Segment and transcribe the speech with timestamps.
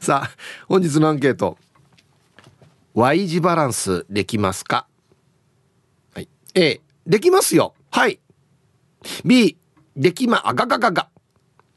[0.00, 0.30] さあ
[0.66, 1.58] 本日のアンケート。
[2.94, 4.86] Y 字バランスできますか？
[6.14, 6.28] はい。
[6.54, 7.74] A できますよ。
[7.90, 8.18] はい。
[9.24, 9.56] B
[9.94, 11.08] できまあがががが。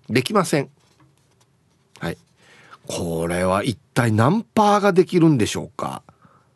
[0.10, 0.70] できません。
[2.00, 2.18] はい。
[2.88, 6.02] これは一体何パーができるんでしょうか？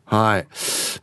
[0.06, 0.48] はい。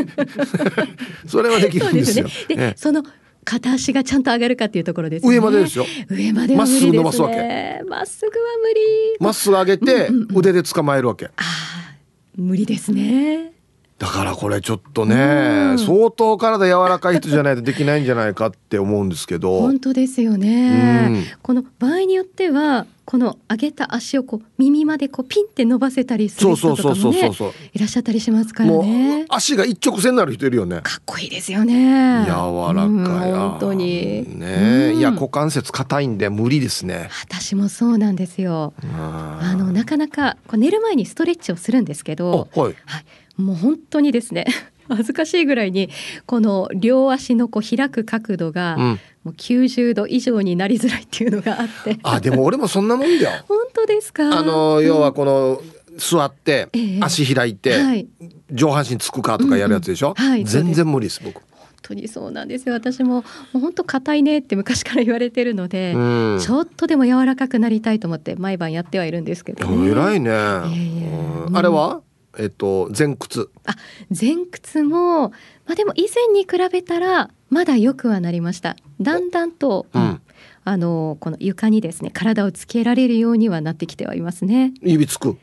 [1.27, 2.27] それはできるんですよ。
[2.49, 3.03] で、ね、その
[3.45, 5.87] 片足がちゃんと上がるかっていうところです、ね、上までですよ。
[6.09, 7.83] 上までまっすぐ伸ばすわけ。
[7.89, 8.81] まっすぐは無理。
[9.21, 11.27] まっすぐ上げて、腕で捕まえるわけ。
[11.27, 11.95] ああ、
[12.37, 13.56] 無理ですね。
[13.99, 19.61] だからこれちょっとね、相当体柔らかい人じゃないとできないんじゃないかって思うんですけど。
[19.61, 27.33] 本当ですよね、この場合によってはこの上げた足をこう耳までこうピンって伸ばせたりする人とかもね
[27.73, 29.25] いらっしゃったりしますからね。
[29.31, 30.81] 足が一直線になる人いるよね。
[30.83, 32.25] かっこいいですよね。
[32.27, 32.33] 柔
[32.75, 34.39] らかい、本当に。
[34.39, 37.09] ね、いや股関節硬いんで無理ですね。
[37.23, 38.75] 私もそうなんですよ。
[38.99, 43.05] あのなかなかこう寝る前にストレッチをするんですけどはい、はい
[43.37, 44.47] もう本当にですね
[44.89, 45.91] 恥ずかしいぐらいに
[46.27, 48.95] この両足のこう開く角度が、も
[49.27, 53.31] う90度以上になりづらいっていうのがあって、あでも俺もそんなもんだよ。
[53.49, 54.39] 本当ですか？
[54.39, 55.61] あの要はこの、
[55.99, 56.69] 座って
[57.01, 58.07] 足開いて、
[58.53, 60.31] 上半身つくかとかやるやつでしょ、うんうん。
[60.33, 61.41] はい、全然無理です僕。
[61.41, 61.43] 本
[61.83, 62.75] 当にそうなんですよ。
[62.75, 63.25] 私もも
[63.55, 72.03] う本当硬いねって昔から言われてるので、うん、ちょっとでも柔らかくなりたいと思って毎晩やってはいるんですけど、ね、偉いね、えー、あれは？
[72.39, 73.51] えっと前屈。
[73.67, 73.75] あ
[74.09, 78.77] 前屈もまあでも以前に比べたらまだ良くはなりました。
[79.01, 80.21] だんだんと、うん、
[80.65, 84.73] あのこの床にですね体をつけられるようにはなってきてはいますね。
[84.83, 85.37] 指つく。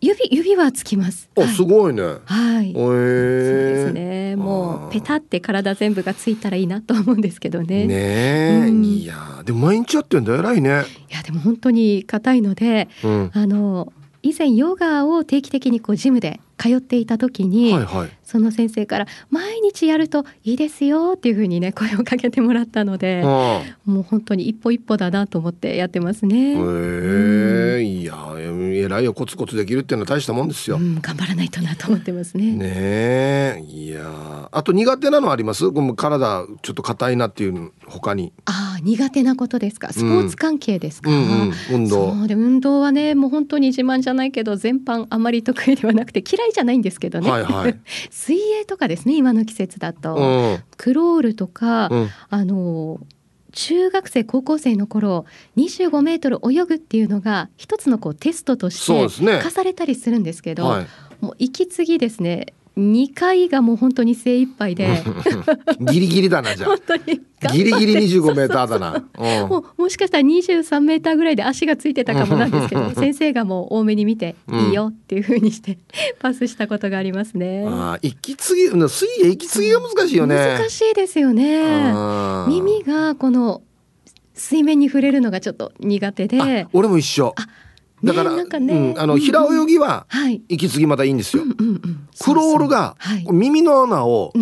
[0.00, 1.28] 指指はつきます。
[1.36, 2.02] あ、はい、すごいね。
[2.02, 4.36] はい、えー、そうですね。
[4.36, 7.86] もうペタって体全部がついたらいいなと思うんですけどね。
[7.86, 10.84] ね、うん、いやでも毎日やってんだ偉いね。
[11.10, 13.92] いやでも本当に硬いので、うん、あの
[14.22, 26.54] 以前ヨガを定期的にこうジムで通っていた時に、はいはい、その先生から毎日やるといいですよっていうふうにね声をかけてもらったので、もう本当に一歩一歩だなと思ってやってますね。
[26.54, 30.76] へえ、うん、いや偉いよコツコツできるっていうのは大したもんですよ。
[30.76, 32.52] うん、頑張らないとなと思ってますね。
[32.52, 35.70] ねいやあと苦手なのあります？
[35.70, 38.32] この体ちょっと硬いなっていう他に。
[38.46, 39.92] ああ苦手なことですか？
[39.92, 41.10] スポーツ関係ですか？
[41.10, 42.14] うんうんうん、運動。
[42.14, 47.30] そうで運動はねもう本当に自慢じゃないけど全般あまり得意ではなくて嫌いじゃないんですけどね。
[47.30, 47.78] はいはい、
[48.10, 53.00] 水泳とかですね今の季節だと、うん、クロールとか、うん、あの
[53.52, 55.24] 中学生高校生の頃
[55.56, 60.86] 25メートル泳ぐっていうのが一つのこうテストとして課されたりするんですけど、ねはい、
[61.20, 65.02] もう息継ぎですね2回がもう本当に精一杯で。
[65.80, 66.70] ギリギリだなじゃあ。
[66.70, 67.20] 本当に
[67.52, 69.04] ギリギリ25メーターだな。
[69.48, 75.78] ももしかしたら23メーターぐらいで足がついてたかもなんですけど先生がもう多めに見ていいよっていうふうにして
[76.20, 80.36] パスしたことがありますね、うん、あ息継ぎ水泳息継ぎが難しいよね。
[80.36, 81.92] 難しいですよね。
[82.48, 83.62] 耳がこの
[84.34, 86.66] 水面に触れるのがちょっと苦手で。
[86.72, 87.34] 俺も一緒
[88.04, 90.06] だから、ねね、うん、あの平泳ぎは
[90.48, 91.42] 息継ぎまだいいんですよ。
[92.20, 92.96] クロールが
[93.30, 94.32] 耳の穴を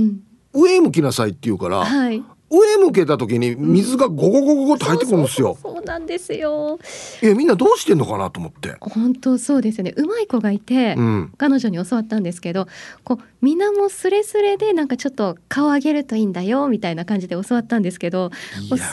[0.53, 5.59] 上向きなさいって言うから、はい、上向けた時に水がゴゴゴゴゴと入ってくるんですよ。
[5.61, 6.79] そうなんですよ。
[7.21, 8.77] えみんなどうしてんのかなと思って。
[8.81, 9.93] 本当そうですよね。
[9.97, 12.69] うまい子がいて、うん、彼女に教わったんですけど、
[13.03, 18.31] こう水面すれすれでなんかちょっと顔上げるといいんだよみたいな感じで教わったんですけど、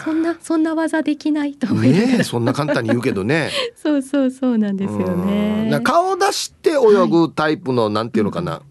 [0.03, 3.51] そんなそんな技できないと思いねそんな簡単に言うけどね。
[3.75, 5.79] そうそうそうなんですよね。
[5.83, 8.61] 顔出して泳ぐタイプの、はい、なんていうのかな、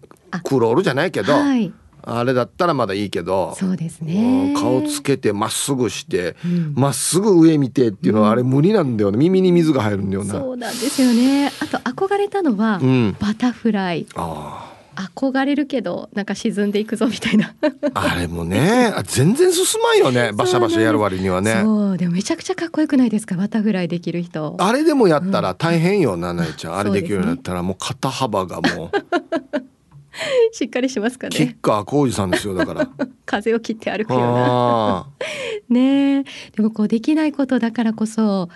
[0.43, 1.31] クロールじゃないけど。
[1.31, 1.71] はい
[2.05, 4.53] あれだったらまだいいけどそうですね。
[4.57, 6.35] 顔つけてまっすぐして
[6.75, 10.33] ま、うん、っすぐ上見てっていうのはあれ無理なんだよね、耳に水が入るんだよな。
[10.33, 11.51] そうなんですよね。
[11.61, 14.05] あと憧れたのは、うん、バタフライ。
[14.15, 17.55] あ憧れるけどなんか沈んでいくぞみたいな。
[17.95, 21.61] あれもね全然進まんよね バシャバシャやる割にはね。
[21.63, 23.35] そうでもめちゃくちゃかっこよくないですか？
[23.35, 24.55] バタフライできる人。
[24.59, 26.77] あれでもやったら大変よ、うん、ななえちゃん。
[26.77, 28.91] あれできるようになったらもう肩幅がもう
[30.51, 31.35] しっかりしますかね。
[31.35, 32.89] キッカー浩二さんですよだから。
[33.25, 35.07] 風を切って歩くような。
[35.69, 38.49] ねでもこうできないことだからこそ。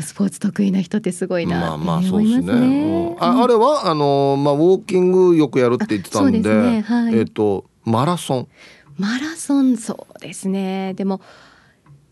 [0.00, 2.52] スポーツ得意な人ってすごいな、まあまあそうですね。
[2.52, 8.48] ねうん、ああれはあのまあウォーキングよくやるって言ってたんで、でねはい、えっ、ー、とマラソン。
[8.96, 10.94] マラソンそうですね。
[10.94, 11.20] でも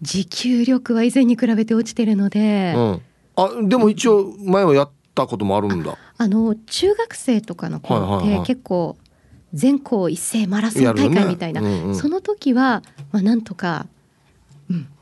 [0.03, 2.75] 持久力は以前に比べて落ちてるので。
[2.77, 3.03] うん、
[3.37, 5.97] あでも一応前はやったこともあるんだ。
[6.19, 8.97] あの中学生とかの子って結構
[9.55, 11.69] 全校一斉マラソン大会みたいな、ね。
[11.69, 13.96] うんうん、その時はまあなんとか、うん、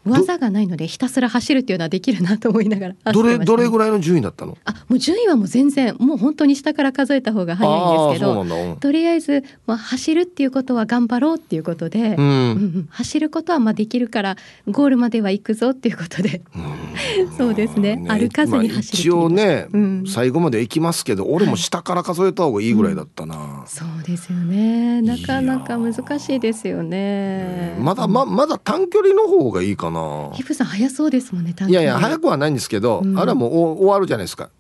[0.05, 4.56] 技がないのでひたすら走るっていうのはできるなと思いながら、どれどれぐらいの順位だったの？
[4.65, 14.37] あもう順位はもう全然もう本当に下から数えた方が早いんですけど、うん、とりあえず、まあ、走るっていうことは頑張ろうっていうことで、うん、うん、走ることはまあできるから
[14.69, 16.43] ゴールまでは行くぞっていうことで、
[17.37, 25.03] そうですね、ね、歩かずに走る、まあ、一応ね、うん、最後まで行きますけど俺も下から数えた方がいいぐらいだったな、はい、そうですよね。
[25.03, 27.77] なかなか難しいですよね。
[27.81, 34.50] まだままだ短距離の方がいいかななヒプさん早そうですもんねいやいや早くはないんですけど、うん、あれはもう終わるじゃないですか。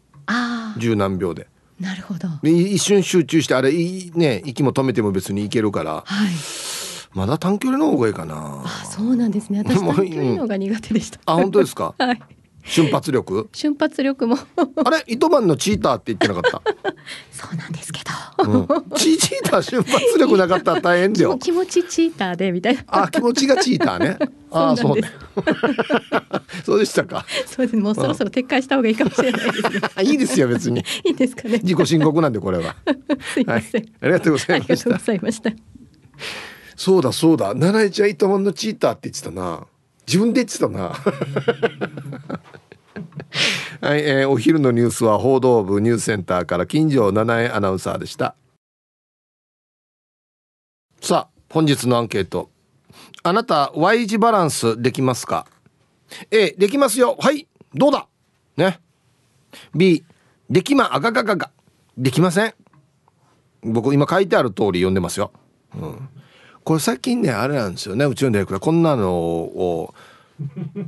[0.78, 1.46] 十何秒で。
[1.78, 2.28] なるほど。
[2.48, 6.28] 一瞬集中してあれね息も止めても別にいけるから、はい、
[7.12, 8.62] まだ短距離の方がいいかな。
[8.64, 9.58] あそうなんですね。
[9.58, 11.94] 私短距離の方が苦手でした、あ本当ですか？
[11.98, 12.22] はい
[12.64, 13.48] 瞬発力？
[13.52, 14.38] 瞬発力も。
[14.84, 15.04] あれ？
[15.06, 16.62] 糸満のチーターって言ってなかった？
[17.30, 18.00] そうなんですけ
[18.38, 18.66] ど、うん、
[18.96, 21.36] チーチーター瞬発力なかったら大変だよ。
[21.42, 22.82] 気持ちチーターでみたいな。
[22.86, 24.18] あ気持ちがチーターね。
[24.50, 25.10] あそうね。
[26.64, 27.26] そうでしたか。
[27.46, 27.76] そうです。
[27.76, 29.80] もうそろそろ撤回した方がいいかもしれないですね。
[30.04, 30.82] いいですよ別に。
[31.04, 31.60] いいですかね。
[31.62, 32.76] 自己申告なんでこれは。
[33.34, 34.60] すいません、はい、ありがとうござい
[35.20, 35.50] ました。
[36.76, 37.52] そうだそうだ。
[37.54, 39.66] 七重ちゃん糸満のチーターって言ってたな
[40.06, 40.92] 自分で言ってたな。
[43.80, 48.34] はい、えー、お昼のニュースは報道部ニュースセンターから金城七重アナウンサーでした。
[51.00, 52.50] さあ本日のアンケート。
[53.22, 55.46] あなた Y 字バランスできますか
[56.30, 57.16] ？A できますよ。
[57.18, 58.06] はいどうだ？
[58.56, 58.80] ね。
[59.74, 60.04] B
[60.48, 61.50] できまあがががが。
[61.96, 62.54] できません。
[63.62, 65.32] 僕今書いてある通り読んでますよ、
[65.74, 66.08] うん、
[66.64, 69.94] これ最近ねあれなんですよねうちのディレクターこんなのを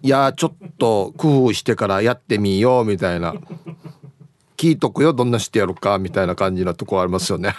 [0.03, 3.35] いやちょっと工夫してからやってみようみたいな。
[4.57, 7.55] 聞いとくよどんなしてやるかみたいな感じなとこありますよね。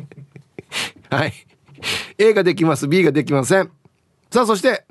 [1.10, 1.32] はい。
[2.18, 3.70] A ができます B ができません。
[4.30, 4.84] さあそして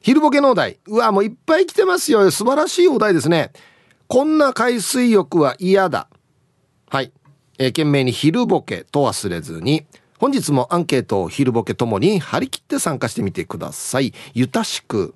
[0.00, 0.78] 昼ボケのお題。
[0.86, 2.30] うわもういっぱい来てますよ。
[2.30, 3.52] 素晴らしいお題ですね。
[4.06, 6.08] こんな海水浴は嫌だ。
[6.90, 7.10] はい、
[7.58, 9.86] えー、懸命に昼ボケと忘れずに。
[10.26, 14.12] 本日もアンケートを昼ボケともに張り切って参加してみてください。
[14.34, 15.14] ゆたしく。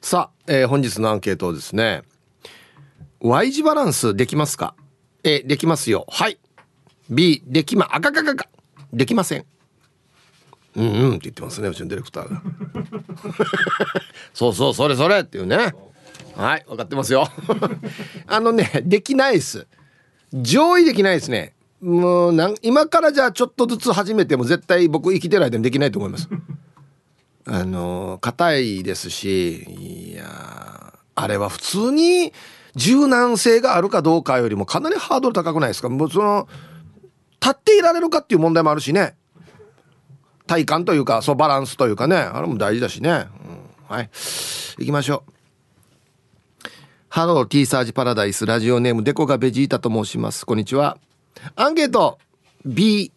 [0.00, 2.02] さあ、えー、本日のアンケートですね。
[3.18, 4.76] Y 字バランスできますか
[5.24, 6.06] ？A できますよ。
[6.10, 6.38] はい。
[7.10, 8.46] B できまあかかかか。
[8.92, 9.44] できません。
[10.76, 11.08] うんうん。
[11.08, 12.40] って言ってますねうちのディレクターが。
[14.32, 15.74] そうそうそれそれっていうね。
[16.36, 17.26] はい分かってますよ。
[18.28, 19.66] あのねできないです。
[20.32, 26.28] 上位できないですねもうなん今からじゃあちょっとずつ始めても絶対僕生きてる間にできないと思います。
[27.44, 32.32] あの硬いですしいやあれは普通に
[32.76, 35.88] 柔軟性があるかどうかよりもかなりハードル高くないですか？
[35.88, 36.46] もうその
[37.40, 39.16] 立っていられるかっていう問題もあるしね。
[40.46, 42.16] 体感というかそうバランスというかね。
[42.16, 44.10] あれも大事だしね、うん、はい。
[44.78, 46.68] 行きましょう。
[47.08, 50.46] ハロー T サージパラダイスラジオネームデコがベジータと申します。
[50.46, 50.96] こんにちは
[51.56, 52.18] アンケート。
[52.64, 53.12] B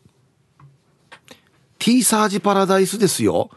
[1.77, 3.51] T サージパラダイスですよ。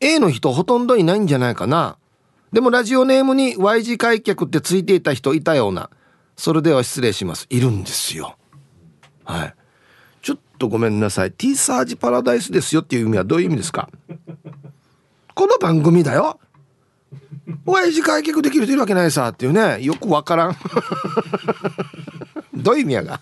[0.00, 1.96] A の人ほとんどいないんじゃないかな。
[2.52, 5.90] でもラジオネームに Y 字開脚ってついていた人いたような。
[6.36, 7.46] それでは失礼します。
[7.50, 8.36] いるんですよ。
[9.24, 9.54] はい。
[10.22, 11.32] ちょっとごめんなさい。
[11.32, 13.88] T サージパラダイスですよっていう意味はどういう意味ですか？
[15.34, 16.40] この番組だよ。
[17.64, 19.80] Y 字開脚できる人いるわけないさっていうね。
[19.82, 20.56] よくわからん。
[22.54, 23.20] どういう意味やが？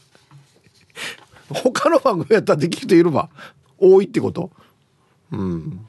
[1.49, 3.31] 他の番組やったらできる人いるわ。
[3.79, 4.51] 多いってこと？
[5.33, 5.87] うん。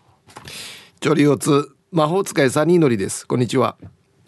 [1.00, 3.26] チョリオツ魔法使いサニーノリです。
[3.28, 3.78] こんにちは。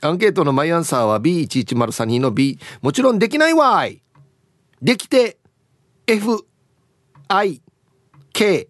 [0.02, 4.02] アンケートのマイアンサーは B1103 の B もちろんできないわい。
[4.82, 5.38] できて
[6.08, 6.46] F
[7.28, 7.62] I
[8.32, 8.70] K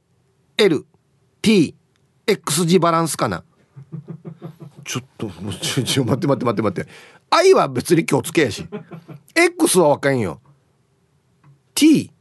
[0.57, 0.85] L
[1.41, 1.75] T
[2.25, 3.43] X 字バランスかな。
[4.83, 5.29] ちょっと
[5.61, 6.91] ちょちょ待って待って待って待って。
[7.29, 8.67] I は別に今日つけやし。
[9.35, 10.41] X はわかんよ。
[11.75, 12.11] T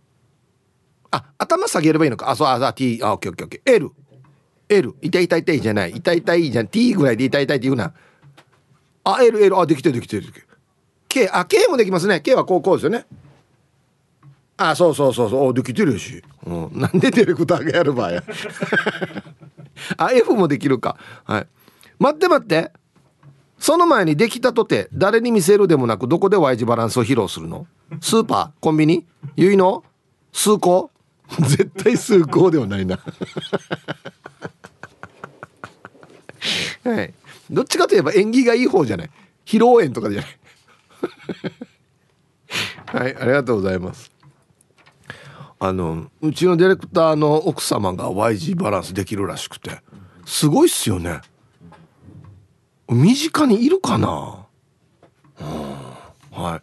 [1.10, 2.30] あ頭下げればいいのか。
[2.30, 3.72] あそうあ T あオッケーオッケーオッケー。
[3.74, 3.90] L
[4.68, 5.90] L 痛い痛い痛いじゃない。
[5.92, 6.68] 痛い痛いじゃん。
[6.68, 7.92] T ぐらいで痛い痛いって言うな。
[9.04, 10.46] あ L L あできてるできてるできてる。
[11.08, 12.20] K あ K もできますね。
[12.20, 13.06] K はこうこうですよね。
[14.58, 15.54] あそうそうそうそう。
[15.54, 18.24] できてるし、うん、 なんでディレクターがやる場合や。
[19.96, 20.96] あ F もできるか。
[21.24, 21.46] はい。
[21.98, 22.72] 待って待って。
[23.58, 27.66] その前にできたとて誰に見せるでもなくどこで Y 字バランスを披露するの？
[28.00, 28.62] スーパー？
[28.62, 29.04] コンビニ？
[29.36, 29.82] 結の
[30.32, 30.90] 数個
[31.40, 32.98] 絶対数個ではないな。
[36.84, 37.14] はい。
[37.50, 39.10] どっちかといえば縁起がいい方じゃない。
[39.44, 40.38] 披露宴とかじゃない。
[42.86, 44.10] はいありがとうございます。
[45.60, 49.82] あのうちのディレクターの奥様が Y 字バランスできるらしくて。
[50.24, 51.20] すごいっすよね。
[52.88, 54.46] 身近にいるかな、
[55.40, 56.60] うん、はい。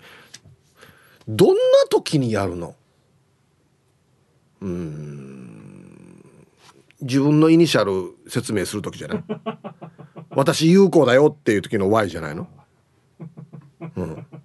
[1.28, 2.76] どんな時にやるの？
[4.66, 6.24] うん。
[7.02, 9.24] 自分のイニシャル説明する時じゃない？
[10.36, 12.48] 私有効だよっていう時の Y じゃないの？
[13.96, 14.26] うん。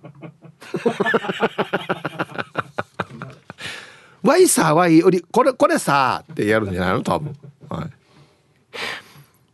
[4.22, 7.02] Y さ Y よりこれこれさってやるんじゃないの？
[7.02, 7.34] 多分。
[7.70, 7.86] は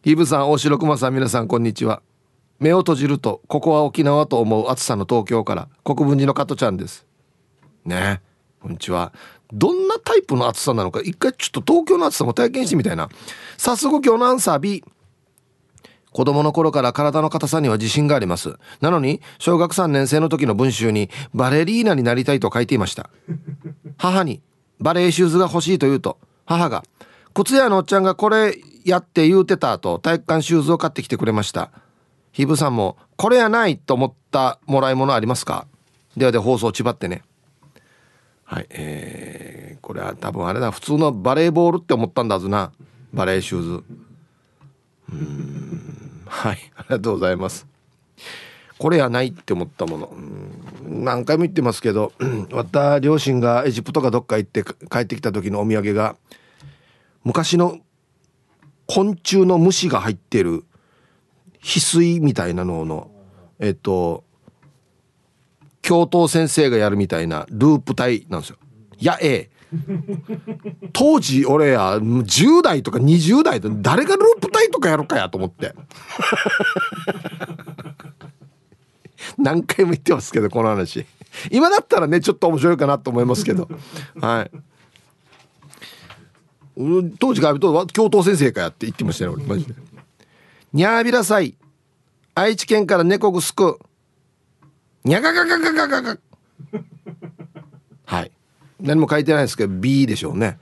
[0.04, 0.10] い。
[0.10, 2.02] イブさん大城熊さん皆さんこんにちは。
[2.58, 7.06] 目を閉じるとここは沖縄と思う暑さの東京から国分寺の加トちゃんです。
[7.84, 8.20] ね。
[8.60, 9.12] こんにちは。
[9.52, 13.08] どんなタイプの暑さなのか一回ちょっと東京の暑さも体験してみたいな。
[13.56, 14.84] 早速今日のアンサー B
[16.12, 18.56] 子供の頃から体の硬さには自信があります。
[18.80, 23.10] なのに小学3年生の時の文集にバレリーナになりたいと書いていました。
[23.98, 24.40] 母に
[24.80, 26.84] バレーシューズが欲しいと言うと母が
[27.34, 31.70] 靴屋のおっちゃんがこれやって言うてたと体育館シューズを買ってきてくれました。
[32.32, 35.66] ひぶさんもこれやないと思ったもらい物ありますか？
[36.16, 37.22] ではで放送ちばってね。
[38.46, 42.72] はいえー、これは多分あれだ普通のバレーボールって思ったんだずな。
[43.12, 43.84] バレーシューズ。
[45.12, 47.66] うんはいありがとうございます。
[48.78, 50.12] これやないって思ったもの。
[50.84, 52.12] 何回も言ってますけど
[52.52, 56.16] 私両親がエジプトかどっか行って帰ってきた時のお土産が
[57.24, 57.80] 昔の
[58.86, 60.64] 昆虫の虫が入ってる
[61.62, 63.10] 翡翠みたいなのの
[63.58, 64.22] えっと
[65.86, 68.56] 教頭先生がやるみたいなループ体なんですよ。
[68.98, 69.50] やえ。
[70.92, 75.74] 当時俺や10代とか20代で誰がループ体とかやるかやと思って。
[79.38, 81.06] 何回も言ってますけどこの話。
[81.52, 83.68] 今だったらねちょっと面白いかなと思いますけど。
[84.20, 84.50] はい。
[87.20, 89.44] 当時からと教頭先生かやって言ってましたよ俺。
[89.44, 89.74] マジで。
[90.72, 91.54] にゃーびらさい
[92.34, 93.78] 愛知県から猫ぐすく
[95.06, 96.18] にゃががががががが
[98.06, 98.32] はい。
[98.80, 100.58] 何も書いてないですけど B でしょうね。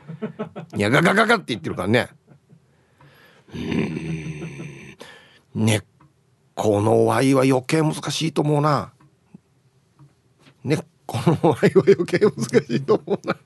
[0.74, 2.10] にゃががががって言ってるからね。
[3.54, 3.58] う
[5.60, 5.64] ん。
[5.64, 5.80] ね
[6.54, 8.92] この Y は余計難しいと思うな。
[10.62, 13.38] ねこの Y は余計難しいと思うな。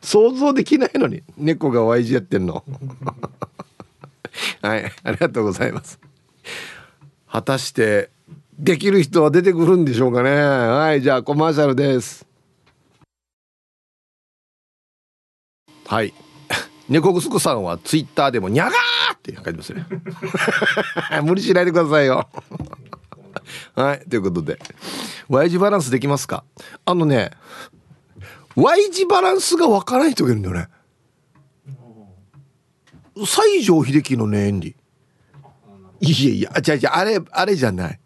[0.00, 2.64] 想像できないのに猫が Y 字やってんの。
[4.60, 4.92] はい。
[5.04, 6.00] ありがとうございます。
[7.28, 8.10] 果たして
[8.58, 10.30] できる人は出てくるんでしょうかね。
[10.30, 12.26] はいじゃあコマーシャルです。
[15.86, 16.14] はい。
[16.88, 19.86] 猫ぐすくさんはツイッターでも「にゃがー!」って書いてますね。
[21.22, 22.28] 無理しないでくださいよ。
[23.74, 24.58] はいということで。
[25.28, 26.44] Y 字バランスできますか？
[26.84, 27.32] あのね
[28.54, 30.68] Y 字バランスがわからない人がいるんだよね。
[33.16, 34.76] 西城秀樹のね演技。
[36.00, 38.00] いやいや違う違うあれあれじゃない。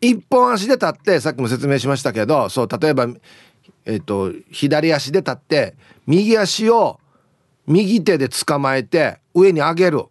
[0.00, 3.06] 一本足で立ってさっきも説明しましたけどそう例えば
[3.84, 5.74] えっ、と左足で立って
[6.06, 6.98] 右足を
[7.66, 10.04] 右手で捕まえて上に上げる。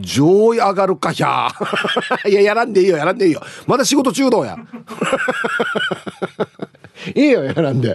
[0.00, 2.28] 上位上がるかひゃー。
[2.30, 3.42] いややらんでいいよやらんでいいよ。
[3.66, 4.56] まだ仕事中道や。
[7.14, 7.94] いいよやらんで。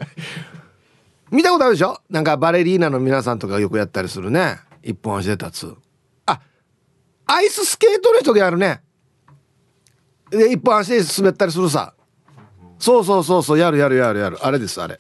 [1.32, 2.00] 見たことあるでしょ？
[2.10, 4.60] なんかバレリーナの皆さんとかよくやったりするね。
[4.84, 5.74] 一本足で立つ。
[6.28, 6.40] あ
[7.26, 8.82] アイススケートの人がやるね。
[10.30, 11.94] で一本足で滑ったりするさ。
[12.78, 13.60] そうそうそうそう。
[13.60, 14.38] やるやるやるやる。
[14.46, 15.00] あれですあれ。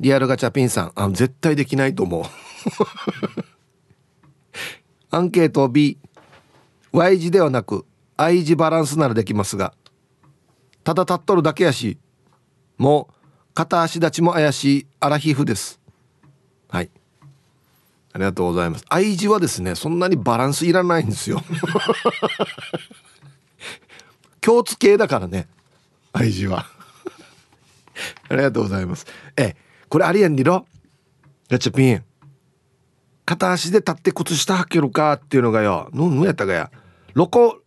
[0.00, 0.92] リアルガチャピンさん。
[0.94, 2.24] あ絶対できないと思う。
[5.10, 5.98] アンケート B
[6.92, 9.74] Y 字ではなく I 字バランスならできますが。
[10.84, 11.98] ただ立っとるだけやし。
[12.76, 13.14] もう
[13.54, 14.86] 片足立ちも怪しい。
[15.00, 15.80] アラヒフです。
[16.68, 16.90] はい。
[18.12, 18.84] ありがとうございます。
[18.88, 21.42] I 字はですねそんなにバランスいらないんですよ。
[24.44, 25.48] 共通系だからね。
[26.12, 26.66] I 字は。
[28.28, 29.06] ありがとうございます。
[29.38, 29.56] え
[29.88, 30.66] これありやんりろ。
[31.48, 32.04] ガチャピン。
[33.24, 35.88] 片足で立って靴下履けるかっていうのがよ。
[35.94, 36.70] 何やったかや。
[37.14, 37.62] ロコ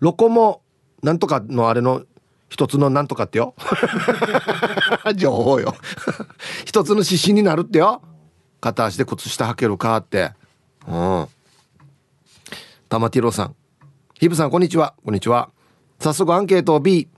[0.00, 0.62] ロコも
[1.04, 2.02] なんとかのあれの
[2.48, 3.54] 一つのなんとかってよ。
[5.14, 5.76] 情報よ。
[6.66, 8.02] 一つの指針になるってよ。
[8.60, 10.32] 片足で靴下履けるかって。
[10.88, 11.28] うん。
[12.88, 13.54] 玉ティロさん。
[14.18, 14.94] ヒブさんこんにちは。
[15.04, 15.51] こんにちは
[16.02, 16.80] 早速アンケートを。
[16.80, 17.08] B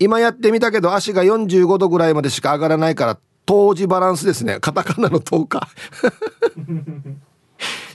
[0.00, 4.58] 今やってみたけど足が45度ぐらいまでしか上がらないから当時バランスですね。
[4.60, 5.68] カタカナの10日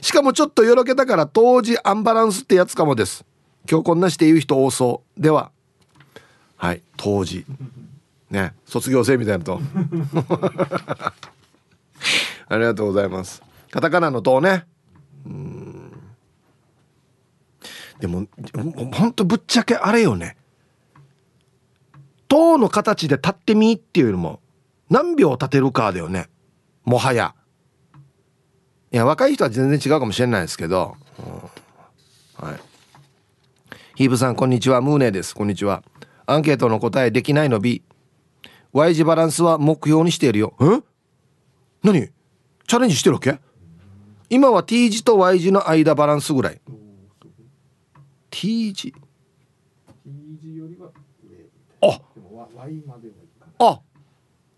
[0.00, 3.24] しかもちょっとよろけたから当時アンバランスってやつかもです。
[3.68, 5.20] 今日こんなして言う人多そう。
[5.20, 5.50] では。
[6.56, 7.44] はい当時
[8.30, 9.60] ね卒業生みたいなと。
[12.48, 13.42] ありがとうございます。
[13.70, 14.64] カタカナの塔ね。
[15.26, 15.95] うん。
[18.00, 18.26] でも
[18.92, 20.36] ほんとぶっちゃけあれよね。
[22.28, 24.40] 塔の形で立ってみっていうのも
[24.90, 26.28] 何秒立てるかだよね。
[26.84, 27.34] もはや。
[28.92, 32.60] いや若い人は全然違うかもしれないですけど、うん、はい。
[33.94, 34.80] ヒーブさんこんにちは。
[34.80, 35.34] ムーネです。
[35.34, 35.82] こんにちは。
[36.26, 37.82] アンケートの答えできないの B
[38.72, 40.54] Y 字バランスは目標にしているよ。
[40.60, 40.82] え？
[41.82, 42.10] 何？
[42.66, 43.38] チャレンジしてるわけ？
[44.28, 46.60] 今は T 字と Y 字の間バランスぐらい。
[48.36, 48.92] T 字
[51.80, 51.98] あ。
[53.58, 53.80] あ。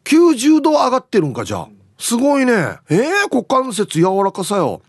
[0.02, 1.68] 90度上がってるんかじゃあ。
[1.96, 2.52] すごいね。
[2.90, 4.82] えー、股関節柔らかさよ。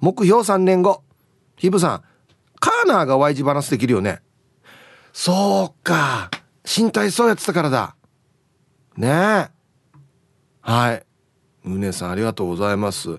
[0.00, 1.02] 目標3年後。
[1.56, 2.02] ヒブさん。
[2.60, 4.20] カーナーが Y 字バランスできるよね。
[5.14, 6.30] そうか。
[6.62, 7.96] 身体操やってたからだ。
[8.98, 9.08] ね。
[9.08, 9.48] え
[10.60, 11.06] はい。
[11.64, 13.18] 宗さんありがとうございます。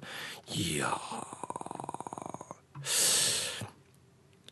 [0.54, 0.96] いや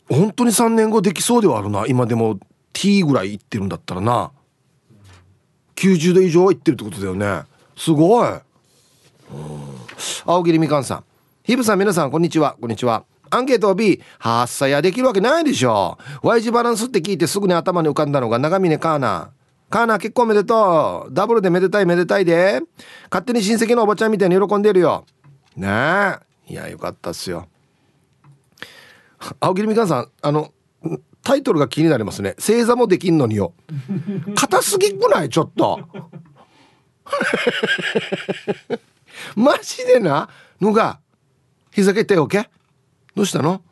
[0.08, 1.84] 本当に3年後できそうではあるな。
[1.86, 2.38] 今でも
[2.72, 4.30] T ぐらいいってるんだったらな。
[5.74, 7.42] 90度以上はいってるってことだよね。
[7.76, 8.28] すごい。
[10.24, 11.04] 青桐みかんさん。
[11.42, 12.56] ヒブさん皆さんこんにちは。
[12.60, 13.04] こんにちは。
[13.30, 15.98] アンケートを B 発作やできるわけないでしょ。
[16.22, 19.30] Y 字バランスって聞いてすぐに頭に浮かんだのが長峰カーナ
[19.68, 21.12] カーナ結婚おめでとう。
[21.12, 22.60] ダブルでめでたいめでたいで。
[23.10, 25.04] 勝手に親戚のおばちゃんみたいに喜んでるよ。
[25.56, 26.52] ねえ。
[26.52, 27.48] いやよかったっすよ。
[29.40, 30.52] 青桐みかんさんあの
[31.22, 32.34] タイトルが気になりますね。
[32.38, 33.52] 正座もできんのによ。
[34.36, 35.28] 硬すぎくない？
[35.28, 35.80] ちょっと。
[39.34, 40.28] マジでな？
[40.60, 40.98] のが
[41.72, 42.48] 膝蹴っておけ
[43.14, 43.62] どうしたの？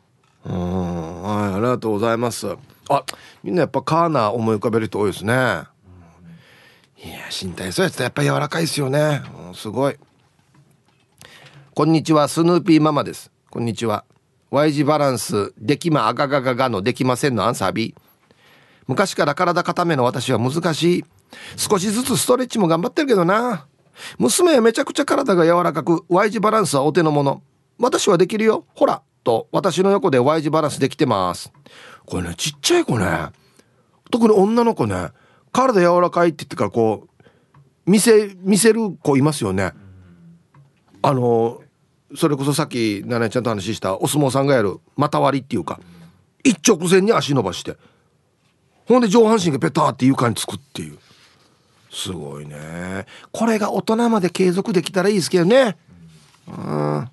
[0.45, 2.47] うんはいありがとうございます。
[2.89, 3.03] あ
[3.43, 5.33] みんなやっぱカーナー思い浮かべる人多いですね。
[5.33, 9.21] いや身体操やつやっぱ柔らかいですよね、
[9.53, 9.97] すごい。
[11.73, 13.31] こんにちはスヌーピーママです。
[13.49, 14.05] こんにちは。
[14.55, 17.71] Y 字バランスできまあががががのできませんのアンサー。
[17.73, 17.93] B
[18.87, 21.05] 昔から体固めの私は難しい。
[21.57, 23.67] 少しずつストレッチも頑張ってるけどな。
[24.17, 27.41] 娘はめちゃくちゃ体が柔らかく Y 字バランスはお手の物
[27.77, 28.65] 私はできるよ。
[28.75, 29.01] ほら。
[29.25, 31.51] と私の横で Y 字バランスできてます。
[32.05, 33.07] これねちっちゃい子ね。
[34.09, 35.09] 特に女の子ね。
[35.51, 39.73] 体柔らかいって言ってからこう見せ見せる子いますよね。
[41.01, 41.61] あの
[42.15, 45.79] それこそさっき奈々ちゃんと話したお相撲さんがやる股割りっていうか
[46.43, 47.77] 一直線に足伸ばして
[48.85, 50.97] ほんで上半身がペターって床につくっていう。
[51.91, 53.05] すごいね。
[53.31, 55.77] これが大人まで継続できたらいいですけどね。
[56.47, 57.09] うん。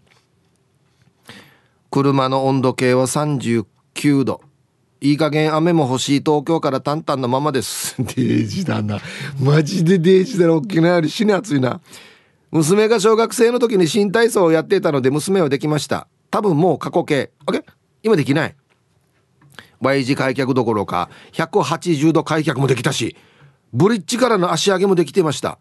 [1.91, 4.43] 車の温度計は39度。
[5.01, 7.95] いい加減雨も欲しい東京からタンタンのままです。
[8.03, 9.01] デージだな。
[9.41, 10.55] マジでデージだな。
[10.55, 11.81] 大きなより死に暑いな。
[12.53, 16.07] 娘が小学生の時に新体操をやっていたので娘はできました。
[16.31, 17.31] 多分もう過去形。
[17.47, 17.65] あれ
[18.03, 18.55] 今できない。
[19.81, 23.17] Y 字開脚どころか180度開脚もできたし
[23.73, 25.59] ブリッジからの足上げもできてました。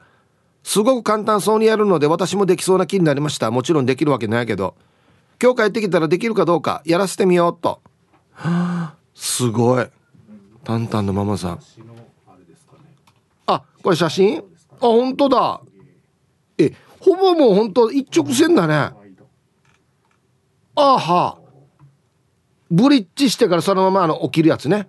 [0.64, 3.50] すごく簡単そうにやるので私もできそうな気になりました。
[3.52, 4.76] もちろんできるわけないけど。
[5.42, 7.82] 今日帰ってきたらできるかどうかやらせてみようと。
[8.34, 9.88] はあすごい。
[10.64, 11.60] タンタンのママさん。
[13.48, 14.40] あこれ写真？
[14.40, 14.42] あ
[14.82, 15.62] 本当だ。
[16.64, 18.92] えほぼもう本当一直線だね。
[20.76, 21.38] あは。
[22.70, 24.88] ブリッジしてからそのままあの起きるやつね。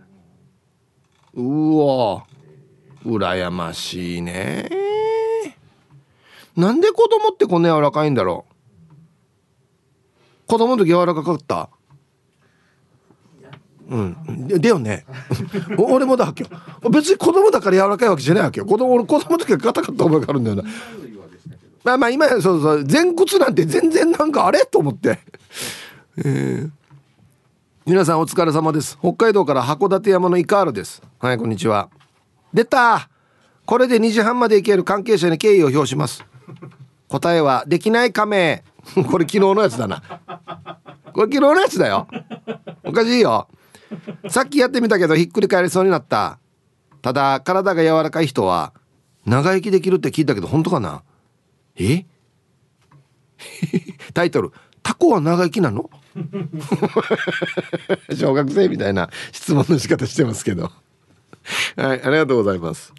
[1.35, 2.25] うわ。
[3.05, 4.71] 羨ましいね。
[6.57, 8.53] なんで子供ってこんな柔らかいんだろう。
[10.47, 11.71] 子供の時柔らかかった？
[13.89, 14.47] うん。
[14.47, 15.05] でよね。
[15.79, 16.51] 俺もだわけよ
[16.91, 18.67] 別に子供だから柔らかいわけじゃないわけよ。
[18.67, 20.63] 子供俺子供の時は硬かった覚えがあるんだよな。
[21.85, 25.19] まあまあ今そうそう前屈なんて全然なんかあれと思って。
[26.19, 26.71] えー、
[27.87, 28.97] 皆さんお疲れ様です。
[29.01, 31.03] 北海道から函館山のイカールです。
[31.19, 31.91] はいこんにちは。
[32.55, 33.09] 出た。
[33.65, 36.25] これで2時半まで行ける関係者に敬意を表します。
[37.09, 38.63] 答えはできない亀。
[39.11, 40.03] これ昨日のやつだな。
[41.13, 42.07] これ昨日のやつだよ。
[42.85, 43.49] おかしいよ。
[44.29, 46.39] さっきやってみたけどひっくり返りそうになった。
[47.03, 48.73] ただ体が柔らかい人は
[49.27, 51.03] 長生きできるって聞いたけど本当かな？
[51.77, 52.05] え？
[54.15, 55.91] タイトル「タコは長生きなの?
[58.15, 60.71] 」小学生みたいな質問の仕方してますけど。
[61.77, 62.93] はいありがとうございます。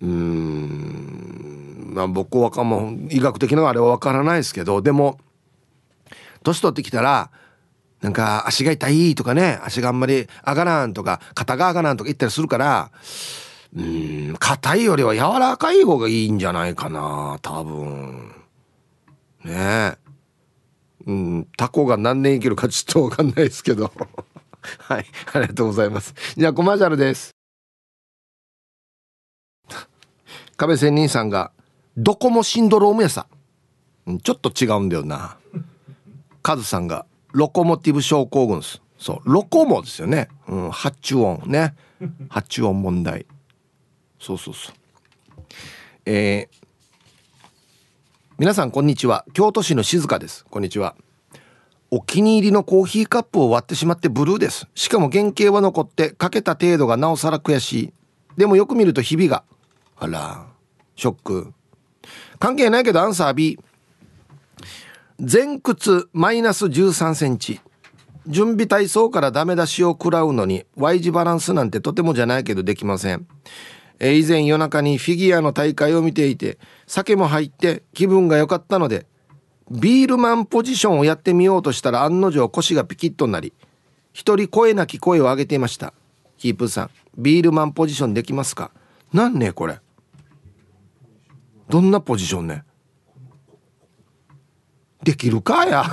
[0.00, 5.18] うんまあ僕はかも医学的なあれは分からないですけどでも
[6.44, 7.30] 年取ってきたら
[8.00, 12.92] なんか足が痛いとかね足があんまり上がらんとか肩が上がらんとか言ったりするから
[13.76, 18.32] うん硬いよりは柔らかい方がいいんじゃないかな多分。
[19.44, 19.98] ねえ。
[21.06, 23.92] うんタコが何年生きるかちょっと分かんないですけど。
[24.78, 26.14] はいありがとうございます。
[26.36, 27.34] じゃあコマーシャルです。
[30.56, 31.52] 壁仙人さんが
[31.96, 33.26] どこもシンドロームやさ
[34.22, 35.36] ちょっと違うんだよな。
[36.42, 38.82] カズさんがロコモティブ症候群です。
[38.98, 41.42] そうロコモですよね、うん、発注音。
[41.46, 41.74] ね。
[42.28, 43.26] 発注音問題。
[44.18, 44.74] そうそうそう。
[46.06, 46.66] えー、
[48.38, 49.24] 皆さんこんにちは。
[49.32, 50.44] 京都市の静香です。
[50.50, 50.94] こんにちは。
[51.90, 54.66] お気に入りのコーヒーカップを割ってしまってブルーです。
[54.74, 57.92] しかも原型は残ってかけた程度がなおさら悔しい。
[58.36, 59.44] でもよく見るとひびが。
[59.98, 60.46] あら
[60.96, 61.52] ショック。
[62.38, 63.58] 関係ないけどアンサー B
[65.18, 67.60] 前屈マイナス13センチ。
[68.26, 73.26] 準備体操からダメ出しを食らうのに Y 字バランスなんてとてもじゃないけどできません。
[74.00, 79.06] え以前夜中にフィギュアの大会を見ていて酒も入って気分が良かったので
[79.70, 83.52] ビールマンポジションをやってみようとしたら案の定腰がピキッとなり
[84.12, 85.92] 一人声なき声を上げていました。
[86.38, 88.70] キープさんビールマンポジションできますか？
[89.12, 89.78] なんねこれ。
[91.68, 92.64] どんなポジションね？
[95.02, 95.84] できるかや？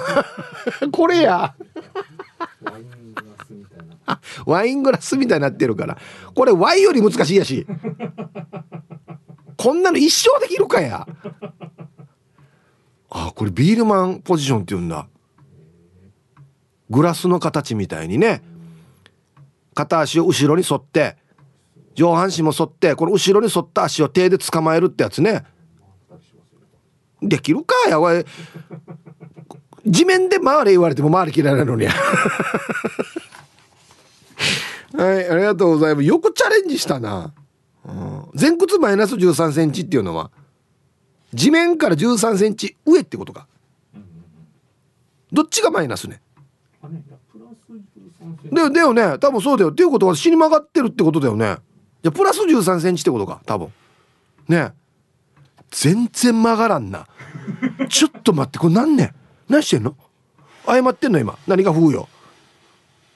[0.91, 1.55] これや。
[4.45, 5.97] ワイングラスみたいになってるから。
[6.33, 7.65] これワインより難しいやし。
[9.57, 11.07] こんなの一生できるかや。
[13.09, 15.07] あこれビールマンポジションって言うんだ。
[16.89, 18.41] グラスの形みたいにね。
[19.73, 21.17] 片足を後ろに沿って
[21.95, 25.43] 上半身も沿ってこの後ろに沿った足を手で捕まえるってやつね。
[27.21, 27.99] できるかや。
[27.99, 28.25] おい
[29.85, 31.87] 地面で回れ言われても回りきらないのに。
[34.97, 36.07] はいありがとうございます。
[36.07, 37.33] よくチャレンジしたな、
[37.85, 40.31] うん、前屈マイナス1 3センチっていうのは
[41.33, 43.47] 地面から1 3センチ上ってことか。
[45.31, 46.21] どっちがマイナスね？
[48.53, 49.17] だよだよね。
[49.19, 49.71] 多分そうだよ。
[49.71, 51.57] っていうことは死に曲がってるってことだよね。
[52.03, 53.73] じゃプラス1 3センチってことか多分。
[54.47, 54.71] ね。
[55.71, 57.07] 全然曲がらんな。
[57.89, 59.13] ちょっと待ってこれ何ね
[59.49, 59.95] 何してんの？
[60.65, 61.37] 謝ってんの今？
[61.47, 62.07] 何が風よ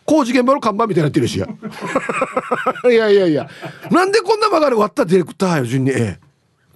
[0.09, 1.45] 工事現場の看板みたいになってるしや。
[2.89, 3.47] いやいやいや。
[3.91, 5.91] なんでこんな曲がる割ったディレクターよ順に？
[5.91, 6.19] ええ。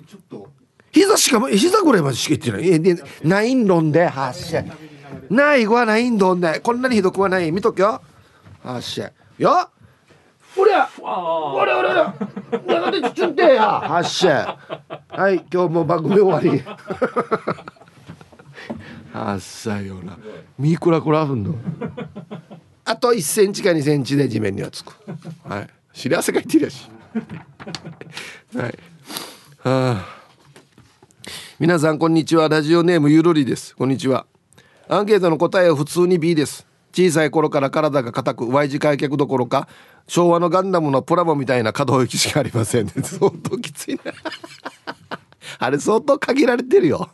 [0.08, 0.48] ちょっと。
[0.92, 2.72] 膝しかも膝ぐらいまでしか言ってない。
[2.72, 4.64] えでナインロンで発射
[5.32, 6.60] ないはナインロンで。
[6.60, 7.52] こんなにひどくはない。
[7.52, 8.00] 見とけよ。
[8.64, 9.68] 発射よ。
[10.56, 12.14] おりゃおりゃおりゃ
[12.86, 13.80] おりゃちゅんてや。
[13.80, 14.60] 発射
[15.10, 16.62] はい今日も番組終わり。
[19.12, 20.20] あっさよな。
[20.60, 21.56] ミクラクラフンの
[22.86, 24.94] あと1センチか2センチで地面にはつく。
[25.48, 25.68] はい。
[25.94, 26.90] 尻汗かいてるやし。
[28.56, 28.80] はい。
[29.60, 30.06] はあ。
[31.60, 32.50] 皆さんこんにちは。
[32.50, 33.74] ラジオネームゆるりです。
[33.76, 34.26] こんにちは。
[34.90, 36.68] アンケートの答えは普通に B です。
[36.92, 39.68] 小さい頃から体が硬く Y 字開脚どころか
[40.08, 42.90] 昭和のガンダムのプラモみたいな可動域しかありません。
[42.90, 44.12] 相当きついな。
[45.58, 47.10] あれ相当限られてるよ。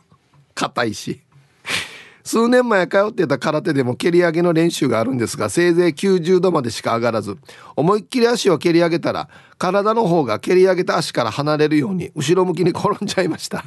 [0.54, 1.20] 硬いし。
[2.30, 7.36] 数年前通ってた空手でも蹴り上げの練習があるんですがせいぜい90度までしか上がらず
[7.74, 13.64] 思いっきり足を蹴り上げたら体の方が蹴り上げた足から離れるように後ろ向きに転んじゃいました。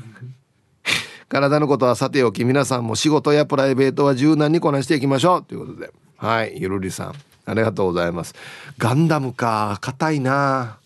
[1.28, 5.44] 体のことはさておき皆さんも仕事やプライベートは柔軟にこなしていきましょう。
[5.44, 5.92] ということで。
[6.16, 6.54] はい。
[6.56, 7.14] ゆるりさん
[7.46, 8.34] ありがとうございます。
[8.78, 9.78] ガンダムか。
[9.82, 10.78] 硬いな。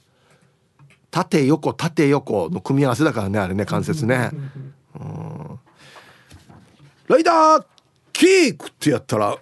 [1.12, 4.32] 縦横縦横の組み合わせだからねあれね関節ね。
[5.00, 5.60] うん。
[7.08, 7.66] ライダー
[8.14, 9.38] キークってやったら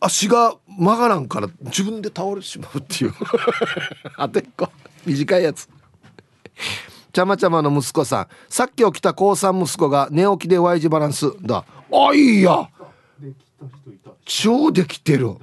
[0.00, 3.14] 足が曲がらんから自分で倒れてしまうっていう。
[4.16, 4.70] あと一個。
[5.04, 5.68] 短いやつ。
[7.12, 8.28] ちゃまちゃまの息子さん。
[8.48, 11.32] さっき起きた高3息子が寝起きで Y 字バランス。
[11.42, 11.64] だ。
[11.92, 12.68] あいいや。
[14.24, 15.36] 超できてる。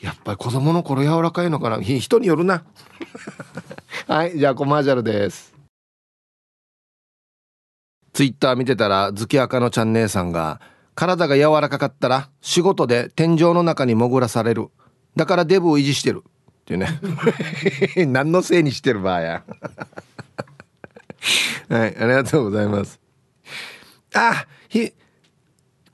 [0.00, 1.80] やっぱり子供の頃柔らかいのかな。
[1.82, 2.64] 人によるな。
[4.06, 5.54] はいじゃあコマーシャルです
[8.20, 10.60] ツイッター見てたら月赤のちゃん姉さんが
[10.94, 14.68] 体が柔らかかったら仕事で天井の中に潜らされる。
[15.16, 16.22] だからデブを維持してる。
[16.26, 16.30] っ
[16.66, 17.00] ていうね。
[18.12, 19.42] 何のせいにしてる場合や。
[21.70, 23.00] はいありがとうございます。
[24.14, 24.92] あひ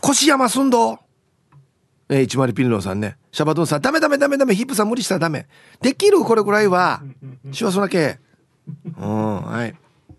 [0.00, 0.98] 腰山すんど
[2.08, 3.18] えー、一丸ピルノさんね。
[3.30, 4.52] シャバドンさんダメダメダメダメ。
[4.52, 5.46] ヒップさん無理したらダメ。
[5.80, 7.04] できるこれぐらいは
[7.52, 8.18] しわそだけ。
[8.98, 9.76] うんはい。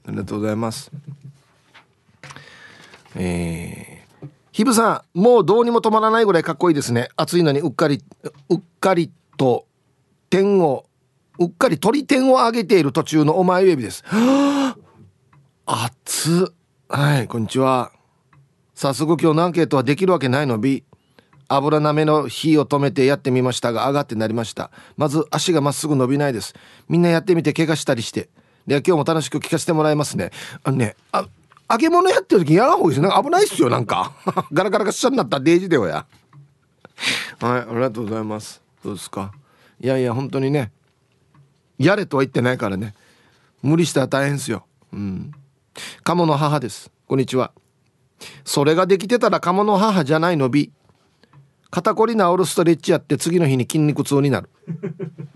[0.08, 0.90] ありがとうございます。
[3.18, 7.10] えー、ヒブさんもうどうにも止まらないぐらいかっこいいですね。
[7.16, 8.04] 暑いのにうっかり
[8.50, 9.66] うっかりと
[10.30, 10.86] 点を
[11.40, 14.04] うっかり鳥点を上げている途中のお前指です。
[15.66, 16.54] 熱
[16.90, 17.92] はいこんにちは。
[18.74, 20.84] 早速今日のアンケートはできるわけないの B
[21.50, 24.72] 油なめの火を止めてやってみましたが上がってなりました。
[24.98, 26.54] まず足がまっすぐ伸びないです。
[26.90, 28.30] みんなやってみて怪我したりして。
[28.66, 30.32] では今日も楽しく聞かせてもらいますね。
[30.64, 31.28] あのねあ
[31.70, 34.14] 揚げ物やってる時やらんほうがいいですよ危ないっすよなんか。
[34.54, 36.06] ガラガラガッシャになったデージでよや。
[37.40, 38.62] はいありがとうございます。
[38.84, 39.32] どうですか？
[39.82, 40.72] いやいや本当にね
[41.78, 42.94] やれとは言ってないからね。
[43.62, 44.66] 無理したら大変ですよ。
[44.94, 45.32] うん。
[46.04, 46.90] 鴨の母です。
[47.08, 47.52] こんにちは。
[48.46, 50.72] それができてたら鴨の母じゃないのび
[51.70, 54.50] 肩こり治るストレッチやって次の日に筋肉痛になる。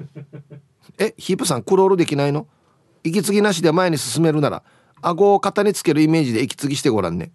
[0.98, 2.48] えヒープさんクロールできないの？
[3.04, 4.64] 息継ぎなしで前に進めるなら
[5.02, 7.32] 顎を肩につけるイメージで息継ぎしてごらんね。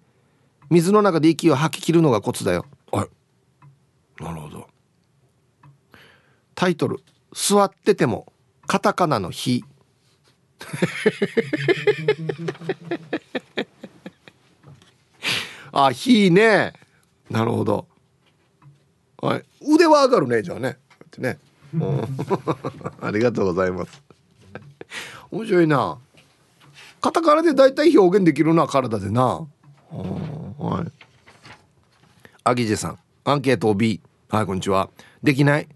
[0.71, 2.65] 水の中で息を吐き切るのがコツだよ。
[2.91, 4.23] はい。
[4.23, 4.67] なるほど。
[6.55, 7.01] タイトル
[7.35, 8.33] 「座ってても
[8.67, 9.65] カタカナの日」
[15.73, 16.73] あ火ね。
[17.31, 17.87] なるほど。
[19.21, 19.45] はい。
[19.69, 20.79] 腕は上がるねじゃあね。
[21.05, 21.39] ってね、
[21.75, 22.01] うん、
[23.01, 24.03] ありがとうございます。
[25.31, 25.99] 面白いな
[27.01, 29.47] カタカナで大体表現できるな体でな。
[29.91, 30.93] はい。
[32.45, 32.99] アギジェさん。
[33.25, 34.89] アンケート B はいこんにちは。
[35.23, 35.69] できない？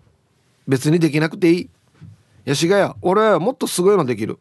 [0.67, 1.71] 別にできなくていい。
[2.45, 4.39] やしがや俺はもっとすごいのできる。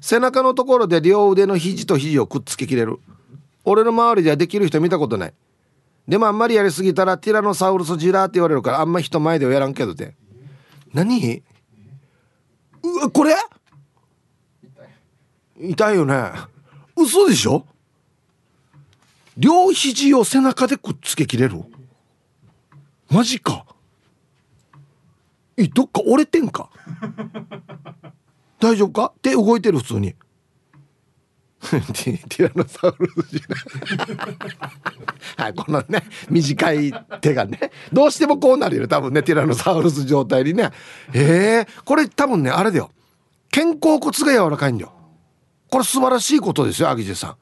[0.00, 2.98] 背中のところで両腕の肘と肘をくっつけきれる。
[3.64, 5.34] 俺の周りではできる人見たことない。
[6.06, 10.14] でもあんまりやりすぎたらティラノサウルスジラーって言われるからあんま人前ではやらんけどて。
[10.94, 11.42] 何？
[12.82, 13.34] うわこれ？
[15.60, 16.32] 痛いよね。
[16.96, 17.66] 嘘でしょ？
[19.36, 21.62] 両肘を背中でくっつけきれる？
[23.10, 23.64] マジか。
[25.56, 26.68] えどっか折れてんか？
[28.60, 29.12] 大丈夫か？
[29.22, 30.14] 手動いてる普通に。
[31.66, 40.70] ティラノサウルスじゃ はいこのね短い手がねどうしてもこうなるよ多分ねティラノサウルス状態にね。
[41.12, 42.90] えー、これ多分ねあれだよ。
[43.50, 44.92] 肩甲骨が柔らかいんだよ。
[45.70, 47.36] これ素晴らしいことですよアギジェさん。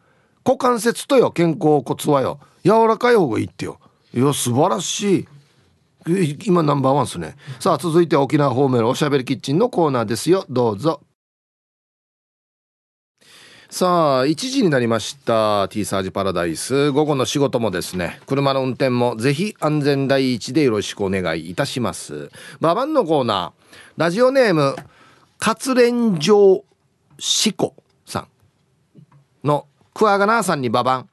[0.44, 2.40] 股関節とよ肩甲骨はよ。
[2.64, 3.78] 柔らかい方がいいってよ。
[4.12, 5.28] いや素晴らしい。
[6.44, 7.36] 今ナンバーワンですね。
[7.60, 10.44] さあ続いて沖縄方面のおしゃべりキッチンのコーナーですよ。
[10.48, 11.00] どうぞ。
[13.70, 16.90] さあ1時になりました T サージパラダイス。
[16.92, 22.30] 午後の仕事もですね車の運転もぜひ安全第一でよろしくお願いいたします。
[22.60, 23.80] ババンのコーナー。
[23.96, 24.76] ラジオネーム
[25.38, 26.64] 活連城
[27.18, 27.83] 志子さん
[29.44, 31.08] のクワガナーさんにババン。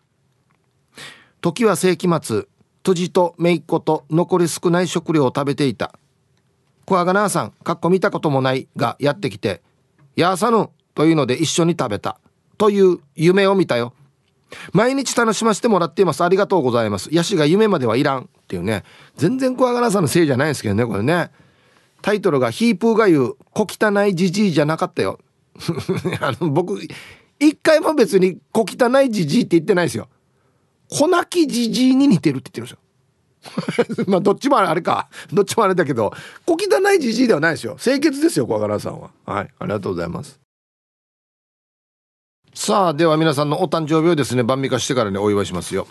[1.42, 2.46] 時は世紀末
[2.84, 5.94] 辻と姪っ子と残り少ない食料を食べていた。
[6.86, 9.62] 小アガナーさんかっこ見たこともないがやってきて
[10.16, 12.20] 「やーさぬ」というので一緒に食べた。
[12.58, 13.94] という夢を見たよ。
[14.72, 16.24] 毎日楽しませてもらっています。
[16.24, 17.10] ありがとうございます。
[17.12, 18.22] ヤシが夢まではいらん。
[18.24, 18.84] っていうね。
[19.16, 21.32] 全然小アガナーさんのせいじゃないですけどねこれね。
[22.02, 25.20] タイトルが「ヒープーが言う小汚いじじいじゃなかったよ」
[26.22, 26.80] あの僕
[27.42, 30.08] 一回も別に小汚いじじいって言ってないですよ。
[30.90, 34.06] 粉きじじいに似てるって言ってるんですよ。
[34.08, 35.10] まあどっちもあれか。
[35.34, 36.14] どっちもあれだけど
[36.46, 37.78] 小汚いじじいではないですよ。
[37.82, 39.10] 清潔ですよ小柄さんは。
[39.26, 40.40] はいありがとうございます。
[42.54, 45.88] さあでは皆さんのお誕生日をですね晩味化してからねお祝いしますよ。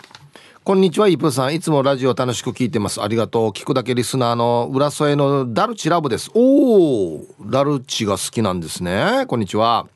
[0.63, 1.55] こんにちはイプさん。
[1.55, 3.01] いつもラジオ楽しく聞いてます。
[3.01, 3.49] ありがとう。
[3.49, 6.31] 聞くだけリスナーの浦添のダルチラブです。
[6.33, 9.25] おおダルチが好きなんですね。
[9.27, 9.87] こんにちは。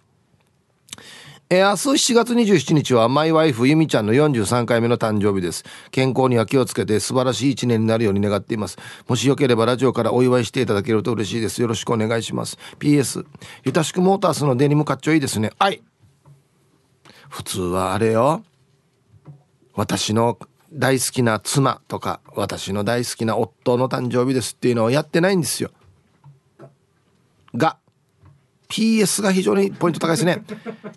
[1.48, 5.64] えー、明日7月27日はマイワイフゆみちゃんの43回目の誕生日です。
[5.92, 8.80] 健康には気をつけて素晴らしい一年になるように願っています。
[9.08, 11.62] もしよければラジオからお祝いしていただけると嬉しいです。
[11.62, 12.58] よろしくお願いします。
[12.80, 13.28] PS、
[13.64, 15.52] ゆたしくモータースのデニムかっちょいいですね。
[15.60, 15.84] はい。
[17.30, 18.44] 普通はあれよ。
[19.76, 20.40] 私の
[20.74, 25.70] 大好きな妻とか、私の大好きな夫の誕生日ですっていうのをやってないんですよ。
[27.54, 27.78] が、
[28.70, 30.44] PS が非常にポイント高いですね。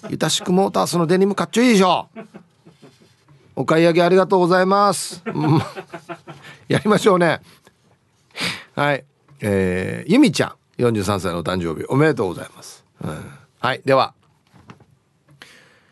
[0.09, 2.09] ゆたしくモータースのデニムかっちょいいでしょ
[3.57, 5.22] お買い上げありがとうございます。
[6.68, 7.40] やりましょうね。
[8.74, 9.04] はい。
[9.40, 13.83] えー、ゆみちゃん43歳の誕生日おめでとうございます、うん、はい。
[13.85, 14.14] では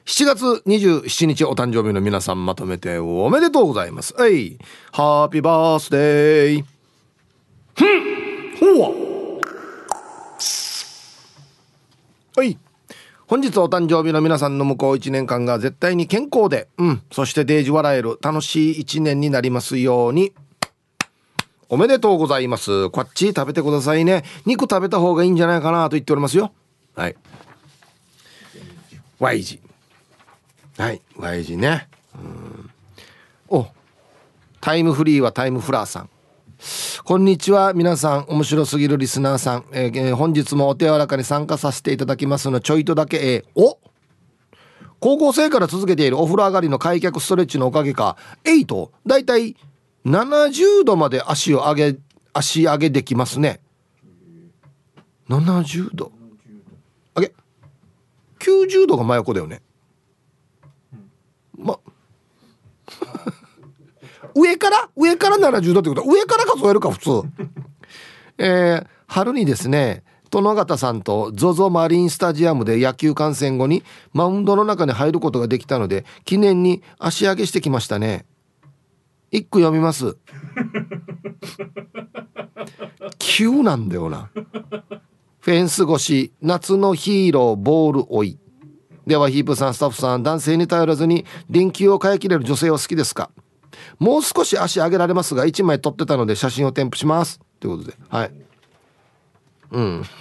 [0.05, 4.15] 7月27日お誕生日の皆さんまとめておめでとうございます。
[4.15, 4.57] はい。
[4.93, 6.65] ハッピーバースデー。
[7.75, 8.91] ふんほわ
[12.37, 12.59] はい
[13.29, 20.35] 本日お誕生日の皆さんの向こう1年間が絶対に健康で、うん、そしてデージ笑える楽しい1年になりますように。
[21.71, 22.91] おめでとうございます。
[22.91, 24.23] こっち食べてくださいね。
[24.45, 26.53] 肉食べた方がいいんじゃないかなと言っておりますよ。
[26.95, 27.17] はい。
[29.19, 29.61] Y 字。
[30.77, 31.01] はい。
[31.17, 31.89] Y 字ね。
[32.15, 32.71] うん。
[33.49, 33.67] お、
[34.61, 36.11] タイムフリーはタイムフラーさん。
[37.05, 38.25] こんにちは皆さん。
[38.29, 43.79] 面白すぎるリスナーさん、えー、本日もお手柔らかに参加させていただきますのちょいとだけ、えー、お
[44.99, 48.17] 高校生から続けているお風呂上がりの開脚ストレッチのおかげか。
[48.45, 49.57] 8だいたい
[50.05, 51.99] 70度まで足を上げ
[52.33, 53.61] 足上げできますね。
[55.29, 56.13] 70度。
[57.15, 57.35] 上げ
[58.39, 59.63] 90度が真横だよね。
[64.37, 64.89] 上から？
[64.97, 66.03] 上から70度ってこと？
[66.03, 67.11] は上から数えるか普通。
[68.39, 78.27] えー、春にですね殿方さんと ZOZO マリンスタジアムで野球観戦後にマウンドの中に入ることができたので記念に足上げしてきましたね。
[79.31, 80.17] 一句読みます。
[83.19, 84.31] 急なんだよな。
[85.41, 88.39] フェンス越し夏のヒーローボール追い。
[89.07, 93.31] ではヒープさんスタッフさん男性に頼らずに臨休を変えきれる女性は好きですか？
[93.99, 97.41] もう少し足上げられますが1枚撮ってたので写真を添付します。
[97.61, 97.97] ということで。
[98.09, 98.31] はい。
[99.73, 100.03] うん。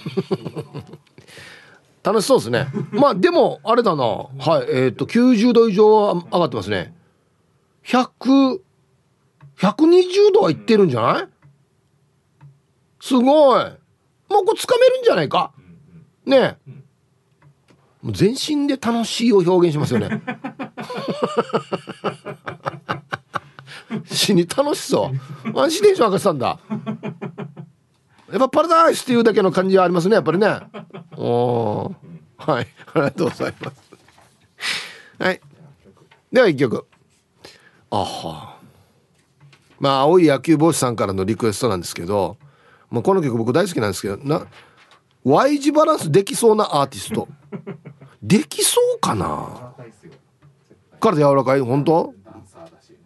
[2.03, 2.67] 楽しそうですね。
[2.91, 4.03] まあでもあれだな。
[4.03, 4.67] はい。
[4.69, 6.93] えっ、ー、と90度以上は上がってますね。
[7.85, 8.59] 100
[9.57, 11.27] 120度はいってるんじゃない？
[13.01, 13.63] すごい。
[14.29, 15.51] もうこれつかめるんじゃないか？
[16.25, 16.57] ね。
[16.67, 16.71] え
[18.11, 20.21] 全身で楽しいを表現しますよね。
[24.03, 25.12] 死に楽しそ
[25.45, 25.53] う。
[25.53, 26.60] ワンシテンション上がってたんだ。
[28.31, 30.60] やっぱパラダイスっていうだけの感じはありますねやっぱりね。
[31.15, 31.93] お
[32.38, 32.67] はい。
[32.93, 33.81] ありがとうございます。
[35.19, 35.41] はい。
[36.31, 36.86] では一曲。
[37.91, 38.58] あは。
[39.79, 42.38] まあ青い野球帽子さんからのリクエストなんですけど
[42.89, 44.47] もうこの曲僕大好きなんですけどな
[45.23, 47.27] Y 字バランスできそうなアーティスト。
[48.21, 49.73] できそうかな？
[50.99, 51.62] 体柔らかい？
[51.62, 52.13] 本当？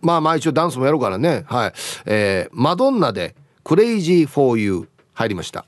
[0.01, 1.43] まあまあ一応ダンスもやるからね。
[1.47, 1.73] はい。
[2.05, 5.65] えー、マドンナで「クレイジー・フォー・ユー」入りました。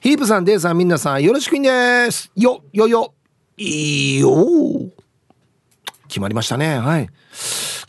[0.00, 2.30] ヒープさんデイさんみんなさんよろしくんです。
[2.34, 3.14] よよよ。
[3.58, 4.30] いいよ。
[6.08, 6.78] 決まりましたね。
[6.78, 7.08] はい。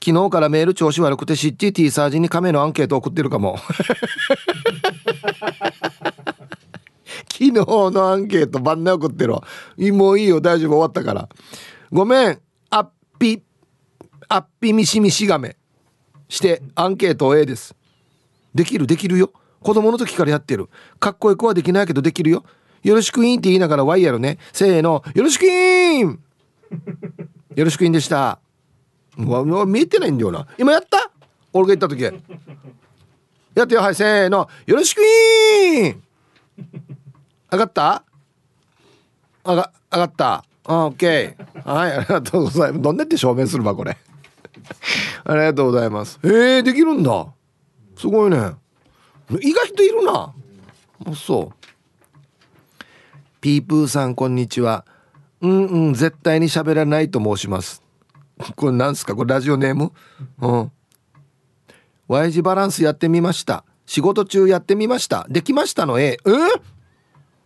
[0.03, 3.57] 昨日からメール調子悪くてシッティ T サージに亀のアンケート送ってるかも。
[7.31, 9.43] 昨日のアンケート晩年送ってるわ。
[9.77, 10.41] もういいよ。
[10.41, 10.71] 大丈夫。
[10.71, 11.29] 終わったから。
[11.91, 12.39] ごめん。
[13.21, 13.43] アッピ
[14.29, 15.55] アッピミシミシガメ
[16.27, 17.75] してアンケート A です。
[18.55, 19.31] できるできるよ。
[19.61, 20.69] 子供の時からやってる。
[20.99, 22.43] かっこよくはできないけどできるよ。
[22.81, 24.39] よろしくインって言いながらワイヤルね。
[24.51, 25.03] せーの。
[25.13, 26.19] よろしくイン
[27.55, 28.39] よろしくインでした。
[29.19, 30.47] わ、わ見えてないんだよな。
[30.57, 31.11] 今やった？
[31.53, 32.01] 俺が行った時。
[32.01, 33.81] やってよ。
[33.81, 33.95] はい。
[33.95, 34.49] せーの。
[34.65, 35.95] よろしくー
[37.51, 38.03] 上がった？
[39.43, 40.43] 上が上がった。
[40.65, 42.81] オッケーはいありがとうございます。
[42.81, 43.97] どんなって証明するばこれ。
[45.25, 46.19] ありがとうございます。
[46.23, 47.27] えー、できるんだ。
[47.97, 48.37] すごいね。
[49.41, 50.33] 意外といるな。
[51.05, 52.85] あそう。
[53.41, 54.85] ピープーさんこんにちは。
[55.41, 57.81] うんうん絶対に喋らないと申します。
[58.55, 59.15] これなんすか？
[59.15, 59.91] これラジオネーム？
[60.41, 60.71] うん。
[62.07, 63.63] Y 字バランスやってみました。
[63.85, 65.25] 仕事中やってみました。
[65.29, 66.17] できましたの？A え？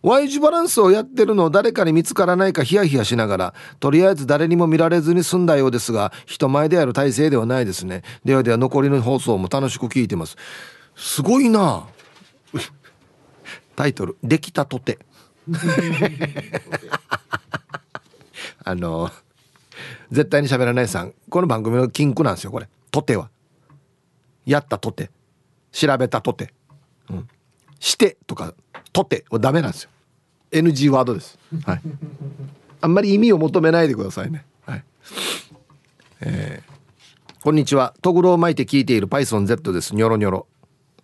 [0.06, 8.02] Y 字バランスをやってるのを誰かに見つからないかヒヤヒヤしながらとりあえず誰にも見られずに済んだようですが人前でやる体制ではないですね。
[8.24, 10.36] ではでは残りの放送も楽しく聞いてます。
[10.94, 11.88] すごいな。
[13.74, 15.00] タイトル「できたとて」
[18.62, 19.10] あの
[20.12, 21.14] 絶対に喋らないさん。
[21.28, 23.28] この番組の禁句なんですよこれ「とて」は。
[24.44, 25.10] やったとて。
[25.72, 26.54] 調べたとて、
[27.10, 27.28] うん、
[27.80, 28.54] してとか
[28.92, 29.90] とてはダメなんですよ。
[30.52, 31.38] NG ワードです。
[31.64, 31.80] はい。
[32.80, 34.44] あんまり意味を求めないでくださいね。
[34.64, 34.84] はい。
[36.20, 37.94] えー、こんにちは。
[38.02, 39.94] トグロを巻いて聞いている PythonZ です。
[39.94, 40.46] ニョロニョロ。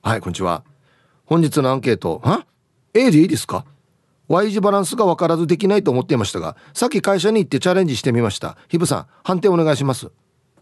[0.02, 0.64] はいこんにちは。
[1.26, 2.20] 本日のアンケート。
[2.24, 2.46] は
[2.94, 3.64] ？A でいいですか
[4.28, 8.56] ？Y 字バランスが分からずできないと思っていましたがさっき会社に行ってチャレンジしてみました。
[8.68, 10.10] ヒブさん判定お願いします。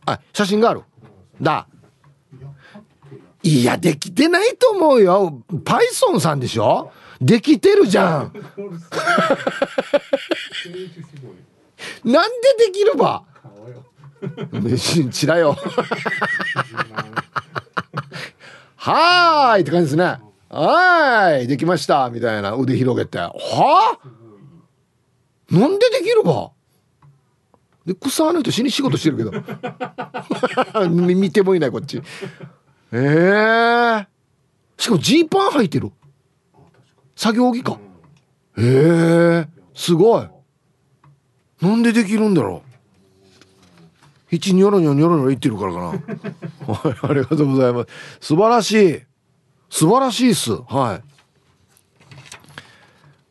[0.07, 0.20] はい。
[0.33, 0.83] 写真がある。
[1.41, 1.66] だ。
[3.43, 5.43] いやできてないと思うよ。
[5.64, 6.93] パイソンさんでしょ？
[7.21, 8.33] できてるじゃん。
[12.05, 13.25] なんでできるば？
[15.11, 15.57] ちらよ。
[18.77, 20.18] はーいって感じですね。
[20.49, 22.11] はいできました。
[22.11, 22.55] みたいな。
[22.55, 23.18] 腕広げて。
[23.18, 23.31] は？
[23.33, 23.99] あ
[25.51, 26.53] なんでできるば？
[27.87, 29.33] で草の人死に仕事してるけど。
[30.89, 32.03] 見てもいないこっち。
[32.93, 34.07] ええー、
[34.79, 35.93] しかもジーパン履いてる
[37.21, 37.79] 作業着か。
[38.57, 40.29] ええ、すごい。
[41.61, 42.62] なんでできるんだろ
[44.31, 44.35] う。
[44.35, 45.87] 一ニョロニョニョロニョロ言ってるからかな。
[46.73, 47.89] は いありがとうございます。
[48.29, 49.01] 素晴らしい。
[49.68, 50.53] 素晴らしいっす。
[50.66, 51.03] はい。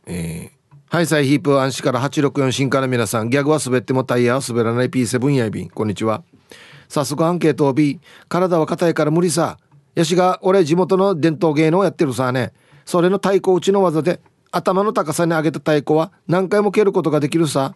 [0.05, 0.59] えー
[0.91, 3.29] ハイサイヒープ暗視から864新から皆さん。
[3.29, 5.69] ギャグは滑ってもタイヤは滑らない P7 やいびん。
[5.69, 6.23] こんにちは。
[6.87, 9.57] 早速アンケートを B 体は硬いから無理さ。
[9.95, 12.53] やしが俺地元の伝統芸能やってるさね。
[12.89, 14.19] それの太鼓打ちの技で
[14.49, 17.75] 頭の高さに上げた太鼓は何回も蹴ることができるさ。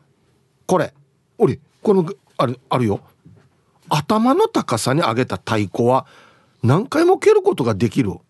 [0.65, 0.91] これ
[1.37, 2.03] 俺この
[2.35, 2.99] あるあるよ。
[3.89, 6.07] 頭の高さに上げた太鼓は
[6.63, 8.09] 何回も蹴ることができる。
[8.11, 8.23] お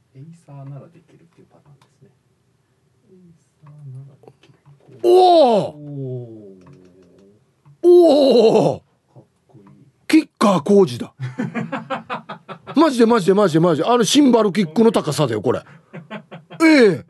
[5.04, 5.80] お
[7.82, 8.83] おお
[10.14, 11.12] キッカー工事だ。
[12.78, 13.88] マジでマジでマジでマジで。
[13.90, 15.64] あのシンバルキックの高さだよこれ。
[16.62, 17.06] ええ。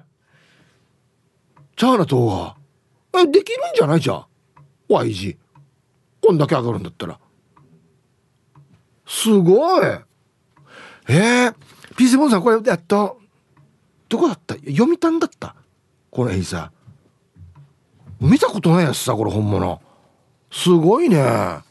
[1.75, 2.55] チャーナ島
[3.11, 4.25] がえできるんじゃないじゃん
[4.87, 5.37] Y 字
[6.25, 7.19] こんだけ上がるんだったら。
[9.05, 9.85] すごい。
[11.09, 11.55] えー、
[11.97, 13.13] ピースボンさんこれやった
[14.07, 14.55] どこだった？
[14.55, 15.57] 読みたんだった？
[16.09, 16.71] この絵さ。
[18.21, 19.81] 見たことないやつさこれ本物。
[20.49, 21.63] すごいね。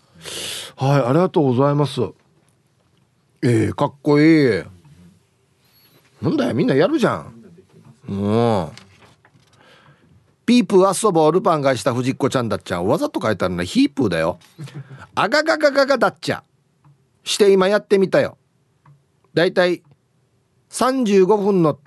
[0.77, 2.01] はいありがとうございます。
[3.43, 4.63] えー、かっこいい。
[6.21, 7.35] なんだよみんなやるじゃん。
[8.09, 8.13] う。
[8.13, 8.69] ん
[10.45, 12.87] ピープー遊ぼうルパンがした藤子ちゃんだっちゃん。
[12.87, 14.39] わざと書いてあるのはヒープーだよ。
[15.15, 16.43] あがががががだっちゃ。
[17.25, 18.37] して今やってみたよ。
[19.35, 19.83] だいたい
[20.71, 21.79] 35分の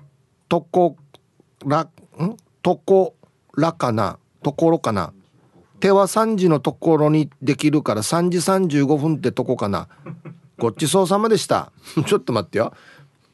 [0.47, 0.95] とこ
[1.65, 1.89] らん？
[2.61, 3.15] とこ
[3.55, 4.19] らかな？
[4.41, 5.13] ところかな？
[5.85, 9.87] 手は3時のところにできるから3時35分ってとこかな。
[10.57, 11.71] ごちそうさまでした。
[12.07, 12.73] ちょっと待ってよ。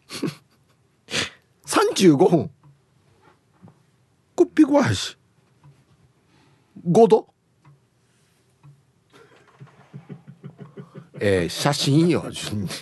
[1.66, 2.52] 35分。
[4.36, 5.18] こっぴこわし。
[6.86, 7.31] 5度？
[11.24, 12.68] えー、写真よ順に。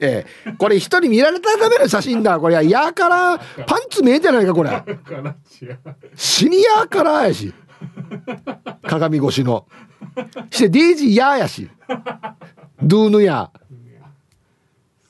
[0.00, 2.40] えー、これ人に見られたための写真だ。
[2.40, 4.82] これはやからパンツ見えてないかこれ。
[6.16, 7.54] シニアカラーやし。
[8.82, 9.68] 鏡越しの。
[10.50, 11.70] してデイジーややし。
[12.82, 13.52] ドゥーヌや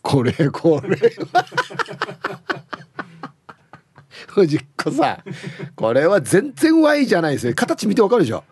[0.02, 0.98] これこれ
[4.26, 5.22] 藤子さん
[5.74, 7.54] これは全然ワイじゃないですよ。
[7.54, 8.44] 形見てわかるでしょ。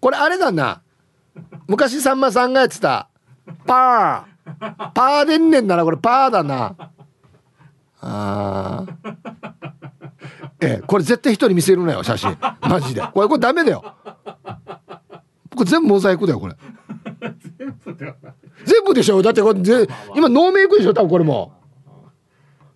[0.00, 0.82] これあれだな
[1.66, 3.08] 昔さんまさんがやってた
[3.66, 4.28] パー。
[4.94, 6.74] パーでんねんならこれパーだな。
[8.00, 8.86] あ
[10.60, 12.36] ええこれ絶対人に見せるなよ写真。
[12.62, 13.02] マジで。
[13.12, 13.94] これこれダメだよ。
[15.54, 16.54] これ全部モザイクだよこれ。
[18.64, 19.20] 全部でしょ？
[19.22, 19.60] だってこれ
[20.16, 20.94] 今ノーメイクでしょ？
[20.94, 21.52] 多分これも。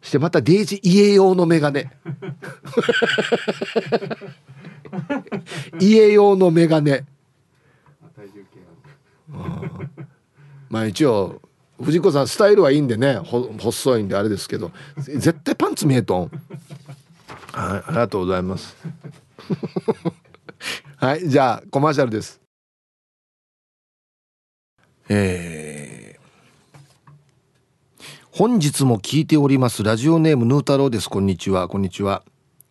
[0.00, 1.90] してまたデイジ家用のメガネ。
[5.80, 7.05] 家用のメガネ
[10.68, 11.40] まあ一応
[11.82, 16.30] 藤子さんスタイルはいいんでね細いんであれですけど絶対パンツ見えとん。
[17.52, 18.76] はいありがとうございます。
[20.96, 22.40] はいじゃあコマーシャルです。
[25.08, 27.06] えー、
[28.30, 31.10] 本日も聞いておりますラジオネームヌー太郎です。
[31.10, 32.22] こんにちはこんにちは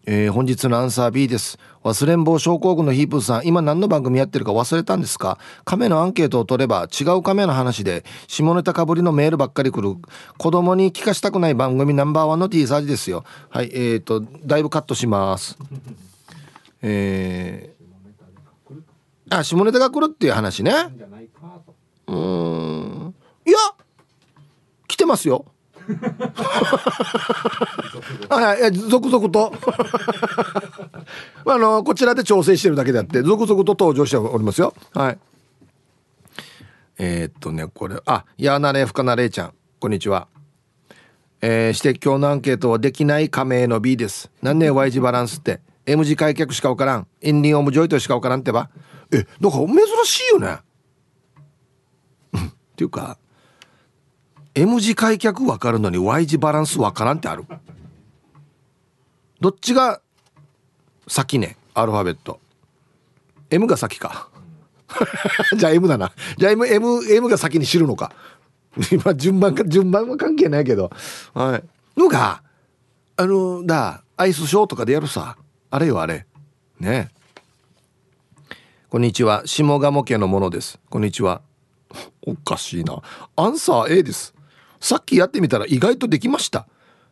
[0.06, 1.60] えー、本日のアンサー B です。
[1.84, 5.38] 忘れん坊症候群のヒープさん今何の番組やってるか忘れたんですか？
[5.64, 9.96] 亀のアンケートを取れば違う亀の話で下ネタかぶりのメールばっかり来る。
[10.38, 13.24] 子供に聞かしたくない番組ナンバーワンの T サージですよ。
[13.50, 15.58] はいえーとだいぶカットします。
[16.82, 20.74] えー、あ下ネタが来るっていう話ね。
[22.08, 23.16] うん。
[23.46, 23.58] いや
[24.88, 25.46] 来てますよ
[28.30, 29.54] はい、続々と。
[31.46, 34.76] あのこちらで調整してるだけであって続々と登場しておりますよ。
[34.94, 35.18] はい。
[36.98, 39.54] えー、っとねこれあやなれふかなれいちゃん。
[39.80, 40.28] こんにちは。
[41.42, 44.30] えー、指摘今日のアンケートはできない加盟の B です。
[44.42, 47.08] 何ね Y 字バランスって M 字開脚しか分からん。
[47.22, 48.70] インディンオムジョイトしか分からんってば。
[49.12, 50.58] えだから珍しいよね。
[52.38, 52.40] っ
[52.76, 53.18] ていうか
[54.54, 57.46] M 字開脚分かるのに Y 字バランス分からんってある。
[59.40, 60.02] どっちが
[61.08, 62.40] 先ねアルファベット。
[63.50, 64.30] M が先か。
[65.58, 66.12] じゃあ M だな。
[66.38, 68.12] じゃあ M, M, M が先に知るのか。
[68.92, 70.92] 今順番か順番は関係ないけど。
[71.34, 72.00] はい。
[72.00, 72.44] のが
[73.16, 75.38] あのだアイスショーとかでやるさ。
[75.70, 76.26] あれよあれ。
[76.80, 77.10] ね。
[78.90, 79.44] こんにちは。
[79.46, 80.78] 下鴨家のものです。
[80.90, 81.42] こんにちは。
[82.26, 83.02] おかしいな。
[83.38, 84.34] アンサー A です。
[84.82, 86.68] さっきやってみたら意外とできました。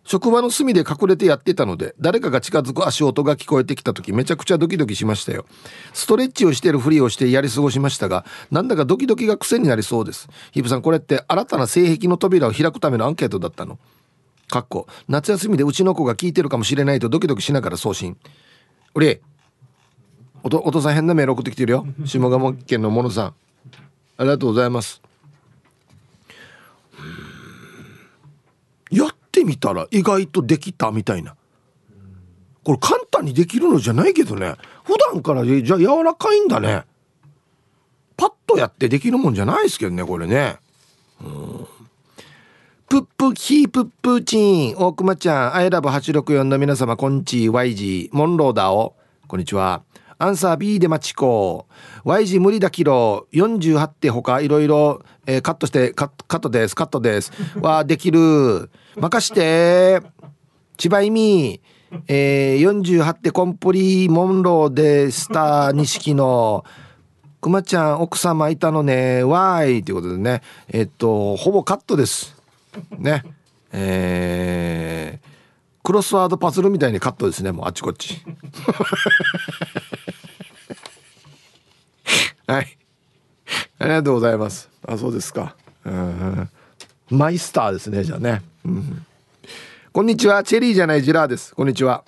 [0.06, 5.46] 職場の隅で隠れてやってたので誰かが近づく足音が聞こえてきた時めちゃくちゃドキドキしましたよ。
[5.94, 10.28] ストレッチをしてるふりをしてやり過ごしましたがなんだかドキドキが癖になりそうです。
[10.52, 13.78] ヒープさんこれって新たな性癖の扉を開くためのアンケートだったの。
[14.48, 18.18] かっこ夏休みでうちの子が聞いてるかもしれないとドキドキしながら送信。
[18.96, 19.20] おり
[20.42, 21.86] おお父さん変なメール送ってきてるよ。
[22.06, 23.34] 下鴨県のものさん。
[24.18, 25.02] ありがとうございます
[28.92, 31.36] やってみたら意外とできたみたいな。
[32.64, 34.54] これ簡単にできるのじゃないけどね。
[34.84, 36.84] 普段からじゃあ柔らかいんだね。
[38.16, 40.58] パッとやってできるもんじゃないですけどねこれね。
[41.22, 41.68] うん。
[42.88, 44.76] プップヒープップーチン。
[44.78, 48.96] 大熊ちゃんアイラブ864の皆様こんち YG モンローダーを。
[49.28, 49.82] こんにちは。
[50.22, 51.66] アンサー B でマチコ
[52.04, 55.02] Y 字無理だけど48って他いろいろ
[55.42, 56.76] カットしてカットです。
[56.76, 57.32] カットです。
[57.62, 58.70] はできる。
[58.98, 60.02] 任して。
[60.76, 61.62] 千葉意味。
[62.08, 66.66] えー、48ってコンプリモンローでスター錦の
[67.40, 69.24] くまちゃん奥様いたのね。
[69.24, 70.42] わーいということでね。
[70.68, 72.36] えっとほぼカットです。
[72.98, 73.24] ね。
[73.72, 75.29] えー、
[75.84, 78.22] クロスワードパズルみたいにカットですねもうあっちこっち。
[82.48, 82.78] はい。
[83.80, 84.70] ありがとうございます。
[84.88, 85.56] あそうですか。
[85.86, 86.50] うん
[87.10, 89.06] マイスターですねじゃあね、うん、
[89.92, 91.56] こんにちはチェリーじゃないジラーです。
[91.56, 92.04] こんにちは。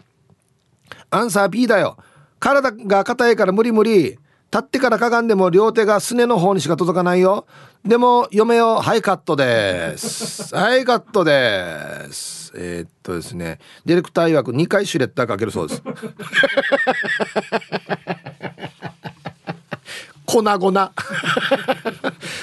[1.09, 1.97] アンサー B だよ。
[2.39, 4.03] 体が硬いから無理無理。
[4.03, 4.19] 立
[4.59, 7.45] ってからかがんでも両手がすねの方にしか届かないよ。
[7.85, 10.55] でも嫁をハイカットです。
[10.55, 12.53] ハイカットです。
[12.55, 13.57] えー、っとですね。
[13.85, 15.81] ディレクター曰く2回シュレッダーかけるそうです。
[20.27, 20.91] 粉々。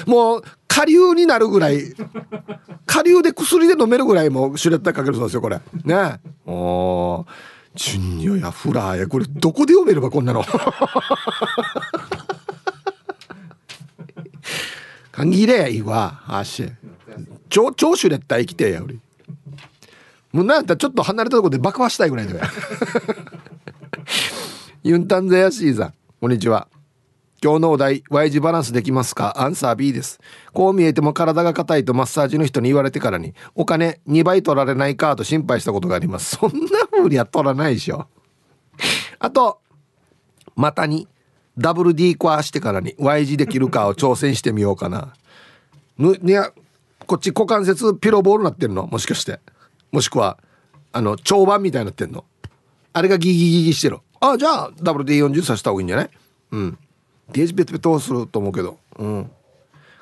[0.06, 1.94] もう下流になるぐらい。
[2.86, 5.60] 下流で薬で飲めるぐらいもシュレッダーかけるそうですよこれ。
[5.84, 6.20] ね。
[6.46, 7.24] お
[7.76, 9.06] ジュニアやフラーや。
[9.06, 10.44] これどこで読めればこんなの？
[15.18, 16.68] 限れやいいわ足
[17.48, 18.94] 超超シュレッダー生きてや俺
[20.32, 22.40] もうなんだちょっと離れたところで爆破したいぐらいだよ
[24.82, 26.68] ユンタンザヤシーさんこんにちは
[27.42, 30.20] 今日のお題 Y 字バランスできます.かアンサー B です
[30.52, 38.06] こう見えても体が硬いとマッサージの人に言われてからにお金2倍取られないかと心配したことがありますそんな風には取らないでしょ
[39.20, 39.60] あと
[40.56, 41.06] 股に
[41.58, 45.12] ダブル D コアしてからに Y 字できるかを挑戦してみようかな。
[45.98, 46.52] ぬいや
[47.06, 48.86] こっち股関節ピロボールなってんの？
[48.86, 49.40] もしかして。
[49.90, 50.38] もしくは
[50.92, 52.24] あの長板みたいになってんの？
[52.92, 53.98] あれがギギギギしてる。
[54.20, 56.10] あじゃあダブル D40 させた方がいいんじゃない？
[56.52, 56.78] うん。
[57.32, 58.78] デージベトベトすると思うけど。
[58.96, 59.30] うん。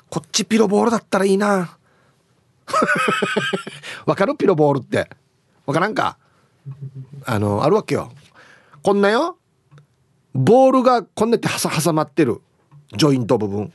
[0.09, 1.77] こっちピロボールだったらいいな。
[4.05, 4.35] わかる？
[4.35, 5.09] ピロボールって。
[5.65, 6.17] わからんか？
[7.25, 8.11] あのあるわけよ。
[8.83, 9.37] こんなよ。
[10.37, 12.41] ボールがこんなって挟まってる
[12.95, 13.73] ジョイント部分。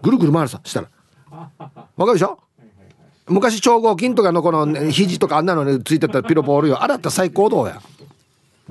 [0.00, 0.88] ぐるぐる回るさしたら。
[1.30, 2.38] わかるでしょ？
[3.26, 6.82] 昔超合金とかのこの肘とかあんなのについてたピロボールよ。
[6.82, 7.82] あれだったら最高どうや？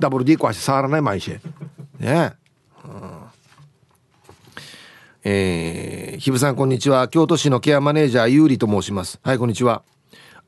[0.00, 1.30] ダブル D 壊して触らない毎日。
[1.30, 1.40] ね。
[2.00, 2.32] え、
[2.84, 3.22] うん。
[5.24, 7.06] えー、ひぶさんこんにちは。
[7.06, 9.20] 京都市のケアマネージャーゆうりと申します。
[9.22, 9.82] はいこんにちは。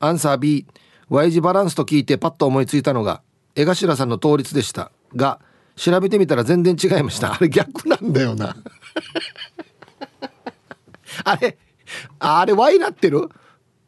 [0.01, 0.65] アンサー B
[1.07, 3.21] Y 字バランスと聞いてパッと思いついたのが
[3.55, 5.39] 江頭さんの倒立でしたが
[5.75, 7.33] 調べてみたら全然違いました。
[7.33, 7.37] あ。
[7.39, 8.55] れ逆なんだよな。
[11.23, 11.57] あれ
[12.19, 13.29] あれ Y なってる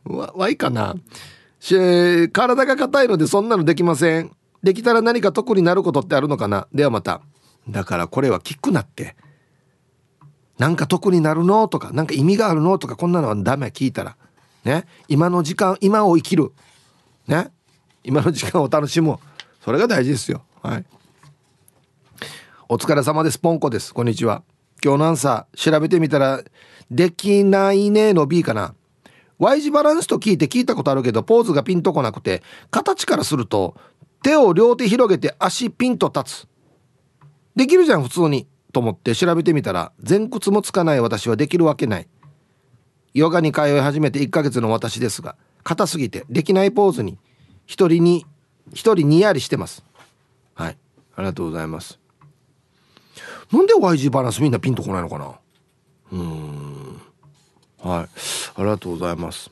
[0.05, 0.95] ?Y かな？
[2.31, 4.31] 体が硬いのでそんなのできません。
[4.63, 6.67] できたら何か得になることってあるのかな？
[6.73, 7.21] ではまた。
[7.69, 9.15] だからこれはキックなって。
[10.57, 14.17] なんか得になるのとかなんか意味があるのとかこんなのはダメ聞いたら。
[14.63, 14.85] ね？
[15.07, 16.51] 今の時間今を生きる。
[17.27, 17.51] ね？
[18.03, 19.17] 今の時間を楽しむ
[19.63, 20.43] それが大事ですよ。
[20.61, 20.85] はい
[22.69, 23.39] お疲れ様です。
[23.39, 23.93] ポンコです。
[23.93, 24.43] こんにちは。
[24.83, 26.43] 今日のアンサー調べてみたら
[26.91, 28.75] できないねの B かな。
[29.39, 33.77] Y 字バランスと聞いて聞いたことあるけどポーズがピンとこなくて形からすると
[34.21, 36.47] 手を両手広げて足ピンと立つ。
[37.55, 38.47] できるじゃん普通に。
[38.73, 42.07] と思って調べてみたら前屈もつかない私はできるわけない。
[43.13, 47.17] ヨガに通い始めて1ヶ月の私ですが硬すぎてできないポーズに
[47.65, 48.25] 一人に
[48.73, 49.85] 一人にやりしてます。
[50.53, 50.77] はい。
[51.15, 51.97] ありがとうございます。
[53.51, 55.33] なんで YG バランスみんなピンとこないのかな？
[56.11, 57.01] うん。
[57.81, 58.05] はい。
[58.05, 58.07] あ
[58.57, 59.49] りがとうございます。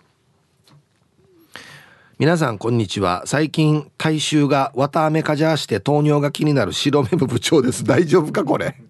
[2.18, 3.24] 皆さんこんにちは。
[3.26, 7.84] 最近体臭が綿あめかじゃして糖尿が気になる白目部部長です。
[7.84, 8.82] 大丈夫かこれ？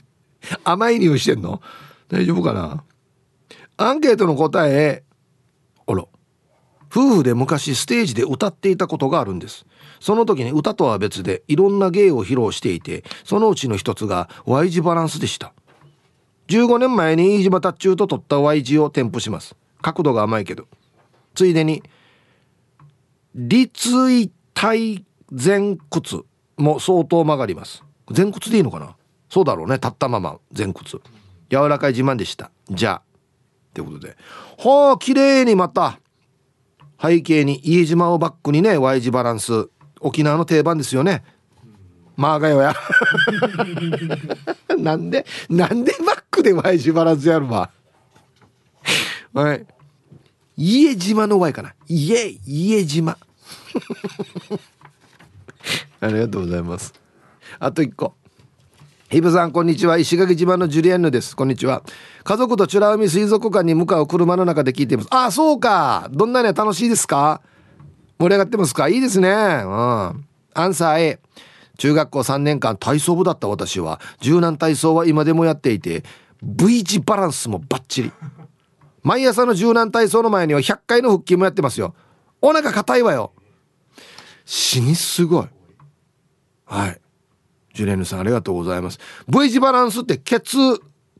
[0.63, 1.61] 甘い匂いしてんの？
[2.07, 2.83] 大丈夫かな？
[3.77, 5.03] アンケートの答え
[5.85, 6.05] あら。
[6.89, 9.65] 夫婦で昔ステージで歌っていたことがあるんです。
[9.99, 15.53] その時に歌とは別でいろんな芸を披露していてそのうちの一つが Y 字バランスでした。
[16.47, 19.55] 15年前に飯島達中と撮った Y 字を添付します。
[19.81, 20.67] 角度が甘いけど。
[21.33, 21.83] ついでに
[23.33, 26.23] 立位体前屈
[26.57, 27.83] も相当曲がります。
[28.15, 28.95] 前屈でいいのかな？
[29.29, 29.75] そうだろうね。
[29.75, 31.01] 立ったまま前屈。
[31.49, 32.51] 柔らかい自慢でした。
[32.69, 32.97] じゃあ。
[32.97, 33.01] っ
[33.73, 34.15] てことで。
[34.59, 35.99] はあ綺麗にまた。
[37.01, 39.67] 背景に家島をバックにね Y 字バランス。
[40.05, 41.23] 沖縄の定番ですよね。
[42.15, 42.75] マーガヨや。
[44.77, 47.71] なんでなんでバックで Y 字バランスやるわ。
[49.33, 49.65] はい。
[50.55, 51.73] 家島の Y かな。
[51.87, 53.17] 家家島。
[56.01, 56.93] ありがとうございます。
[57.59, 58.13] あと1個。
[59.09, 59.97] ヒブさんこんにちは。
[59.97, 61.35] 石垣島のジュリアンヌです。
[61.35, 61.81] こんにちは。
[62.23, 65.07] 家族と美ら海水族館に向かう車の中で聞いています。
[65.09, 66.09] あそうか。
[66.11, 67.41] どんなね楽しいですか？
[68.19, 68.87] 盛り上がってますか？
[68.89, 69.29] いいですね。
[69.29, 69.33] うん。
[69.33, 71.19] アンサー A
[71.77, 76.03] 中学校3年間体操部だった私は柔軟体操は今でもやっていて
[76.41, 78.11] V 字バランスもバッチリ。
[79.03, 81.93] 毎朝の柔軟体操の前には100回の腹筋もやってますよ。
[82.41, 83.33] お腹硬いわよ。
[84.45, 85.47] 死にすごい。
[86.65, 87.01] はい。
[87.73, 88.99] ジュレーヌさんありがとうございます。
[89.27, 90.57] V 字バランスってケツ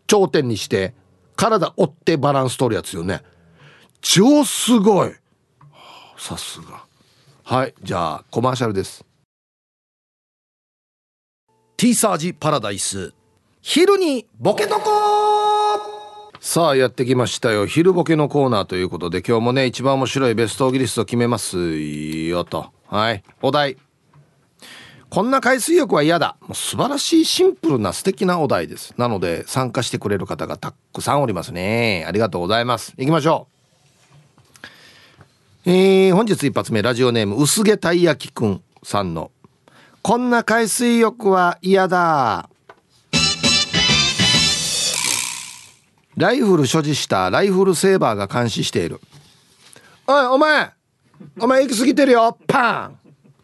[0.08, 0.94] 頂点にして
[1.36, 3.22] 体折ってバランス取るやつよね。
[4.00, 5.14] 超すごい。
[6.18, 6.85] さすが。
[7.48, 9.06] はいじゃあコマーシャルです。
[11.78, 13.14] ティーサージパラダイス。
[13.62, 14.82] 昼にボケとこ
[16.40, 17.68] さあやってきましたよ。
[17.68, 22.72] 昼ボケのコーナーということで今日もね一番面白いベストオギリスト決めますよと。
[22.88, 23.78] はいお題。
[25.12, 26.38] こんな海水浴は嫌だ。
[26.42, 28.96] もう素晴らしいシンプルな素敵なお題です。
[28.98, 32.06] なので参加してくれる方がたくさんおりますね。
[32.08, 32.96] ありがとうございます。
[32.98, 33.55] 行きましょう。
[35.68, 39.32] えー、本日一発目ラジオネーム薄毛たい焼きくんさんの
[40.04, 42.48] こんな海水浴は嫌だ。
[46.16, 49.02] ライフル所持したライフルセーバーが監視している。
[50.06, 50.72] おいお前
[51.40, 52.38] お前行き過ぎてるよ。
[52.46, 53.00] パン。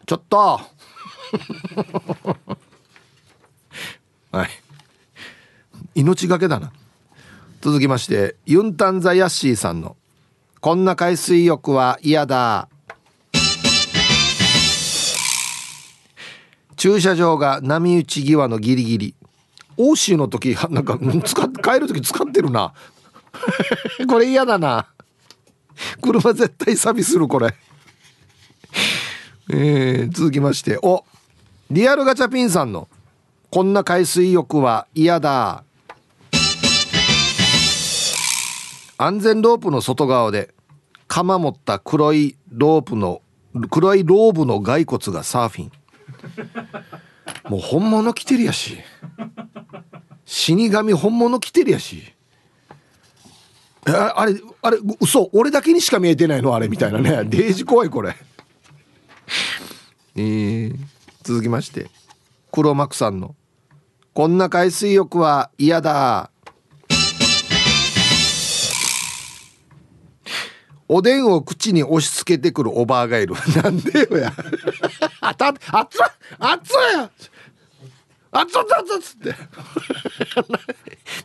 [0.06, 0.60] ちょっと。
[4.30, 4.48] はい。
[5.96, 6.72] 命がけだな。
[7.60, 9.96] 続きましてユンタンザヤッシーさんの
[10.62, 12.68] 「こんな海水浴は嫌だ」
[16.76, 19.14] 駐車場が波打ち際のギリギリ。
[19.76, 22.74] 欧州の時なんか使っ帰る時使ってるな。
[24.08, 24.86] これ嫌だな。
[26.00, 27.56] 車絶対サビするこれ。
[29.50, 30.78] えー、続きまして。
[30.80, 31.04] お
[31.72, 32.86] リアルガチャピンさんの
[33.50, 35.64] 「こんな海水浴は嫌だ」
[39.04, 40.54] 安全ロープの外側で
[41.08, 43.20] 鎌持った黒いロープの
[43.70, 45.72] 黒いローブの骸骨がサーフィン。
[47.50, 48.78] もう本物来てるやし。
[50.24, 52.14] 死神本物来てるやし。
[53.86, 56.54] ああれあれ嘘俺だけにしか見えてないの？
[56.54, 57.24] あれみたいなね。
[57.28, 58.16] デージ怖いこれ。
[60.14, 60.76] えー、
[61.24, 61.90] 続きまして。
[62.52, 63.34] 黒幕さんの
[64.14, 66.30] 「こんな海水浴は嫌だ」
[70.94, 73.34] おでんを口に押し付けてくるおばあがいる。
[73.64, 74.30] なんでよや。
[75.22, 77.10] あた、熱っ熱っや
[78.30, 79.34] 熱っ熱っつって。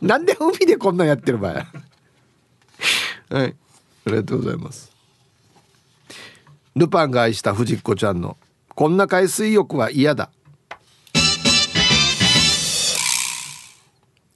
[0.00, 1.52] なんで海でこんなんやってる場合。
[1.52, 3.54] はい。
[4.06, 4.90] ありがとうございます。
[6.74, 8.38] ルパンが愛した藤子ちゃんの、
[8.74, 10.30] こんな海水浴は嫌だ。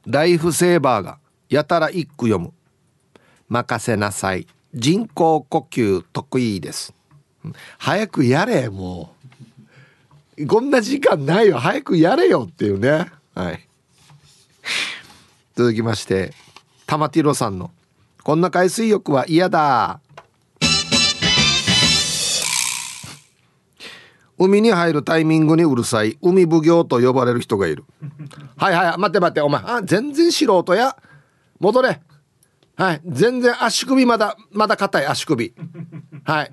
[0.05, 1.19] ライフセーバーが
[1.49, 2.53] やたら一句読む。
[3.49, 4.47] 任せなさい。
[4.75, 6.95] 人工呼吸得意です。
[7.79, 9.15] 早くやれも
[10.39, 10.47] う。
[10.47, 11.59] こんな時間ないよ。
[11.59, 13.11] 早くやれよっていうね。
[13.35, 13.69] はい。
[15.55, 16.33] 続きまして
[16.87, 17.71] 玉ティロさんの
[18.25, 20.01] 「こんな海水浴は嫌だ」
[24.39, 26.19] 海に入るタイミングにうるさい。
[26.21, 27.85] 海奉行と呼ばれる人がいる。
[28.57, 29.63] はいはい待って待ってお前。
[29.63, 30.97] あ全然素人や。
[31.61, 32.01] 戻れ。
[32.83, 33.01] はい。
[33.07, 35.55] 全然足首まだまだ硬い足首。
[36.25, 36.53] はい。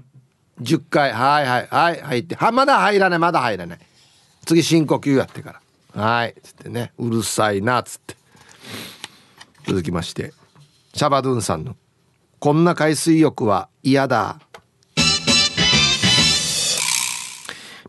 [0.61, 2.35] 10回はいはいはい入って。
[2.35, 3.79] はまだ入らないまだ入らない。
[4.45, 5.59] 次深呼吸やってか
[5.95, 6.03] ら。
[6.03, 6.35] はい。
[6.43, 6.91] つってね。
[6.99, 8.15] うるさいなっつって。
[9.65, 10.31] 続きまして。
[10.93, 11.75] シャバドゥンさんの
[12.37, 14.39] 「こんな海水浴は嫌だ」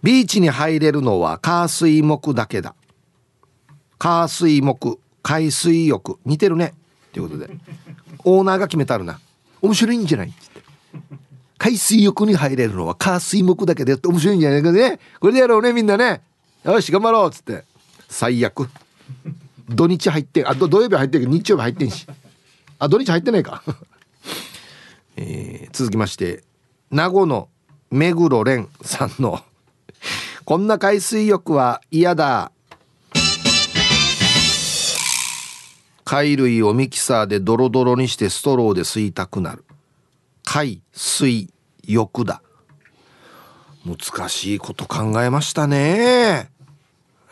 [0.02, 2.74] ビーチに入れるのは火水木だけだ。
[3.98, 6.18] 火水木海水浴。
[6.24, 6.72] 似てるね。
[7.12, 7.50] ということで。
[8.24, 9.20] オーナーが決めたるな。
[9.62, 10.28] 面白いんじゃない？
[10.28, 10.62] っって
[11.58, 14.98] 海水浴に入れるのは火水木だけでやって面白いんじゃないかね。
[15.20, 16.22] これでやろうねみんなね。
[16.64, 17.64] よし頑張ろうっつって。
[18.08, 18.68] 最悪。
[19.68, 22.06] 土日入ってあ土曜日入ってるけど日曜日入ってんし。
[22.78, 23.62] あ土日入ってないか。
[25.16, 26.42] えー、続きまして
[26.90, 27.48] 名護の
[27.90, 29.40] 目黒蓮さんの
[30.46, 32.52] 「こんな海水浴は嫌だ。
[36.10, 39.64] 貝類をミキサーでドロドロにしてストローで吸いたくなる。
[40.42, 41.48] 海水
[41.86, 42.42] 浴だ。
[43.86, 46.50] 難しいこと考えましたね。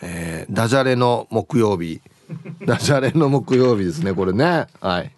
[0.00, 2.00] えー、ダジャレの木曜日。
[2.64, 4.68] ダジャレの木曜日ですねこれね。
[4.80, 5.12] はい。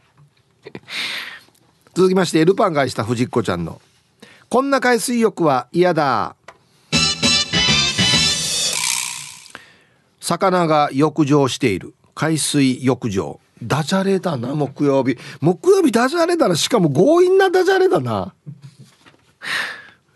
[1.92, 3.82] 続きましてルパンが愛した藤子ちゃんの
[4.48, 6.34] 「こんな海水浴は嫌だ」
[10.18, 11.94] 魚が浴場している。
[12.14, 15.18] 海水浴場ダジャレだな木曜日。
[15.40, 16.56] 木曜日ダジャレだな。
[16.56, 18.34] しかも強引なダジャレだな。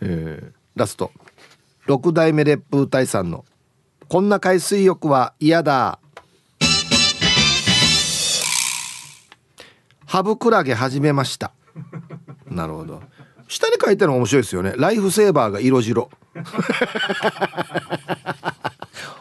[0.01, 1.11] えー、ラスト。
[1.87, 3.45] 6代目烈風隊さんの
[4.09, 5.99] 「こんな海水浴は嫌だ」
[10.07, 11.53] ハブクラゲ始めました。
[12.47, 13.03] なるほど。
[13.49, 14.75] 下に書いてるの面白いですよね。
[14.77, 16.09] ライフセーバーが色白。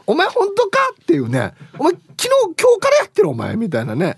[0.05, 0.79] お前本当か？
[1.01, 1.53] っていうね。
[1.79, 2.29] お前昨日
[2.59, 4.17] 今日からやってるお前みたいなね。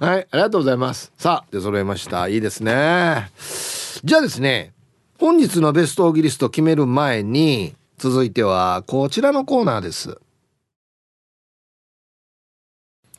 [0.00, 1.12] はいありがとうございます。
[1.16, 2.28] さあ出揃えました。
[2.28, 3.30] いいですね。
[4.04, 4.72] じゃあですね
[5.18, 10.18] 本日のベストオーギリスト決める前に続いてはこちらのコーナーです。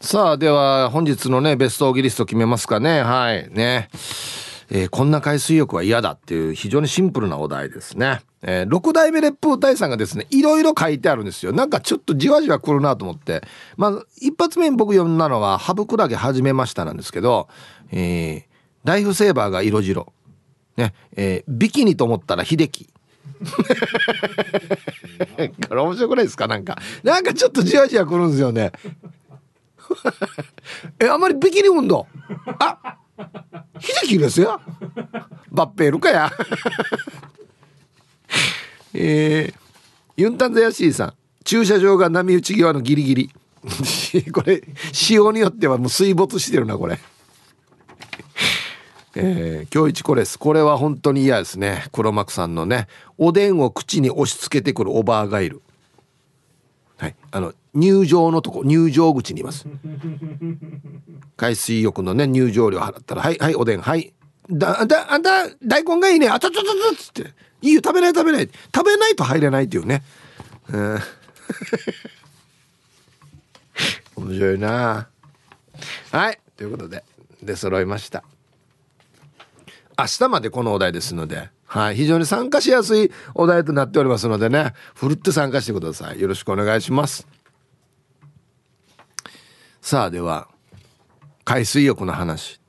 [0.01, 3.01] さあでは本日のねベストオーギリスト決めますかね。
[3.01, 3.89] はいね。
[4.75, 8.21] えー、こんな海水浴は嫌だっていう非常にシンプルなお題ですね。
[8.41, 11.51] えー、6代目烈風大さんがですね、いろいろ書いてあるんですよ。
[11.53, 13.43] なんかちょっとじわじわ来るなと思って。
[13.77, 17.47] まあ、一発目に僕読んだのは、ハブクラゲ始めましたなんですけど、
[17.91, 18.43] えー、
[18.83, 20.11] ライフセーバーが色白。
[20.75, 22.89] ね、えー、ビキニと思ったら秀樹。
[25.69, 26.47] これ面白くないですか？
[26.47, 26.79] なんか。
[27.03, 28.71] なんかちょっとじわじわ来るんですよね。
[30.99, 32.07] え、あんまりビキニ運動？
[32.57, 32.97] あ
[33.79, 34.59] 秀樹ですよ
[35.51, 36.31] バッペールかや。
[38.95, 39.55] えー、
[40.17, 41.13] ユンタンザヤシーさん。
[41.43, 43.31] 駐車場が波打ち際のギリギリ。
[44.33, 46.99] これ仕様によってはもう水没してるなこれ。
[49.15, 50.39] えー、今日一これです。
[50.39, 51.85] これは本当に嫌ですね。
[51.91, 52.87] 黒幕さんのね。
[53.19, 55.61] おでんを口に押し付けてくるおばあがいる。
[56.97, 57.15] はい。
[57.31, 59.67] あの入場のとこ入場口にいます。
[61.35, 64.13] 海水浴のね入場料払ったら「はいはいおでんはい。
[64.49, 66.29] だだあんた大根がいいね。
[66.29, 67.81] あたたたた」っつって「いいよ。
[67.83, 70.03] 食べない食べない」食べないと入れないっていうね。
[70.71, 70.99] うん
[74.15, 75.07] 面白いな。
[76.11, 76.39] はい。
[76.55, 77.03] ということで
[77.41, 78.23] 出揃いました。
[79.97, 86.21] 明日までこのお題ですので、はい、非常に参加しやすいお題となっておりますのでね、ふるって参加してください。
[86.21, 87.27] よろしくお願いします。
[89.85, 90.47] さあ、では、
[91.43, 92.61] 海水浴の話。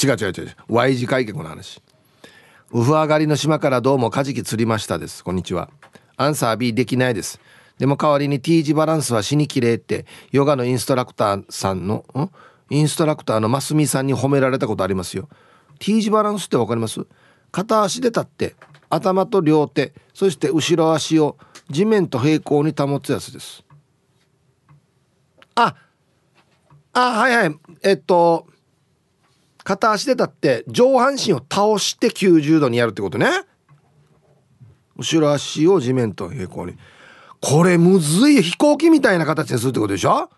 [0.00, 0.56] 違う違う違う。
[0.68, 1.82] Y 字開脚の話。
[2.70, 5.24] ウフ上がりの島からどうもカジキ釣りましたです。
[5.24, 5.70] こんにちは。
[6.16, 7.40] アンサー B できないです。
[7.78, 12.04] でも代わりに T 字バランスは死にきれいってヨガのインストラクターさんの
[12.70, 15.28] インストラクターのますみさんに褒められたことありますよ
[15.80, 17.04] T 字バランスって分かります？
[17.50, 18.54] 片足で立って
[18.88, 21.36] 頭と両手そして後ろ足を
[21.70, 23.64] 地面と平行に保つやつです
[25.56, 25.74] あ
[26.92, 27.58] あはいはい。
[27.82, 28.46] えっと
[29.62, 33.28] 片足で立って上半身を倒して90度にやるってことね。
[34.96, 36.76] 後ろ足を地面と平行に。
[37.40, 38.42] これむずい。
[38.42, 40.28] 飛行機みたいな形にするってことでしょ？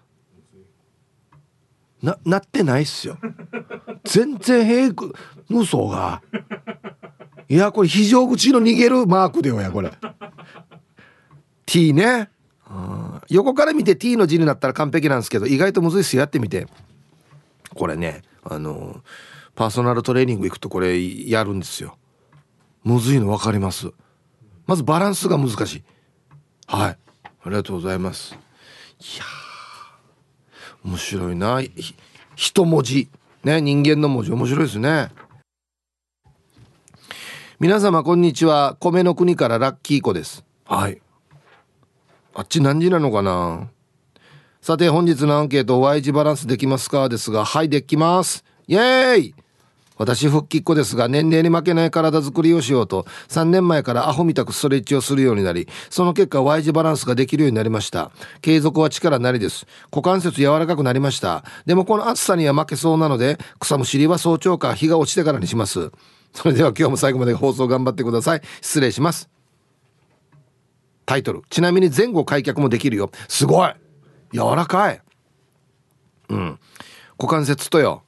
[2.02, 3.16] ななってないっすよ。
[4.04, 5.12] 全然平行。
[5.48, 6.22] 無双が。
[7.48, 9.92] いやこれ非常口の逃げるマークでよやこれ。
[11.66, 12.30] T ね。
[13.28, 16.20] 横から見て T の字になったら完璧なんですけど意外とむずいっすよ。
[16.20, 16.66] やってみて。
[17.74, 19.02] これねあの
[19.54, 21.96] パーソナルトレーニング行くとこれやるんですよ。
[22.84, 23.90] むずいの分かります。
[24.66, 25.84] まずバランスが難しい。
[26.66, 26.98] はい。
[27.24, 28.34] ありがとうございます。
[28.34, 28.36] い
[29.18, 29.24] や
[30.84, 31.60] 面白いな。
[32.34, 33.08] 一文字。
[33.44, 34.32] ね人間の文字。
[34.32, 35.10] 面白いですね。
[37.60, 38.76] 皆様こんにちは。
[38.80, 40.44] 米の国からラッキー子です。
[40.64, 41.00] はい。
[42.34, 43.68] あっち何時なのかな？
[44.60, 47.08] さて本日のアンケート Y 字バランスできますか？
[47.08, 48.44] ですがはいできます。
[48.66, 49.34] イエーイ！
[49.98, 58.10] 私復帰っ子ですが年齢に負けない体作りをしようと3年前からアホみたくストレッチをするようになりその結果 Y 字バランスができるようになりました。
[58.40, 59.66] 継続は力なりです。
[59.92, 61.44] 股関節柔らかくなりました。
[61.66, 65.92] でもこの暑さには負けそうなので草むしりは早朝か日が落ちてからにします。
[66.32, 68.42] それでは今日も最後まで放送頑張ってください。
[68.62, 69.28] 失礼します。
[71.06, 71.42] タイトル。
[71.50, 73.10] ちなみに前後開脚もできるよ。
[73.28, 73.72] すごい。
[74.32, 75.00] 柔らかい。
[76.28, 76.58] うん。
[77.18, 78.02] 股関節とよ。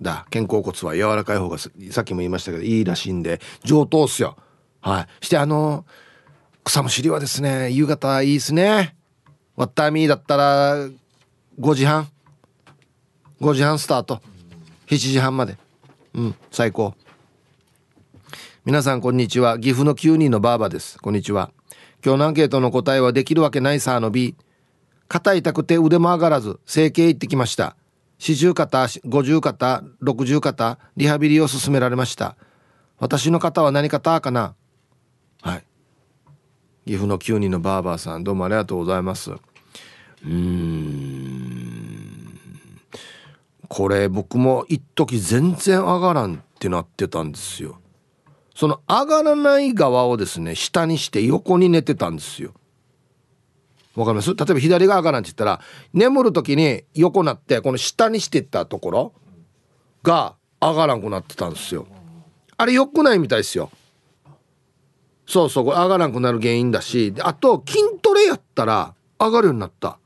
[0.00, 0.26] だ。
[0.30, 1.70] 肩甲骨は柔らかい方がさ
[2.02, 3.40] っきも言いましたけどいいらしいんで。
[3.64, 4.36] 上等っすよ。
[4.80, 5.24] はい。
[5.24, 5.84] してあの
[6.64, 8.96] 草むしりはですね夕方いいですね。
[9.56, 10.76] ワッターミーだったら
[11.58, 12.08] 5時半。
[13.40, 14.20] 5時半スタート。
[14.86, 15.56] 7時半まで。
[16.14, 16.34] うん。
[16.50, 16.94] 最高。
[18.64, 19.58] 皆さんこんにちは。
[19.58, 20.98] 岐阜の9人のバーバです。
[20.98, 21.50] こんにちは。
[22.06, 24.36] 今日のアンケートの答えはできるわけないさの B
[25.08, 27.74] 肩痛くて腕も上がらず整形行ってきました。
[28.20, 32.36] 四十肩五十肩六十肩リハビリを勧められました。
[33.00, 34.54] 私の方は何肩かな。
[35.42, 35.64] はい。
[36.86, 39.32] 岐阜の9人のバーバーさんどうもありがとうございます。
[39.32, 42.38] うーん。
[43.66, 47.80] これ僕も一時全然上がらんってなってたんですよ。
[48.56, 52.54] その上がらない側をですね下にして横に寝てたんですよ。
[53.94, 54.34] わかります？
[54.34, 55.60] 例えば左側からって言ったら
[55.92, 59.12] 眠る時に横なってこの下にしてったところ
[60.02, 61.86] が上がらんくなってたんですよ。
[62.56, 63.70] あれ良くないみたいですよ。
[65.26, 69.98] そうそうこれ上がらんくなる原因だしあと筋トレやったら上がるようになった。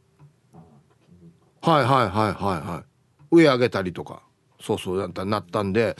[1.62, 2.84] はいはいはいはいはい。
[3.30, 4.22] 上上げたりとか。
[4.60, 5.96] そうそうなったんで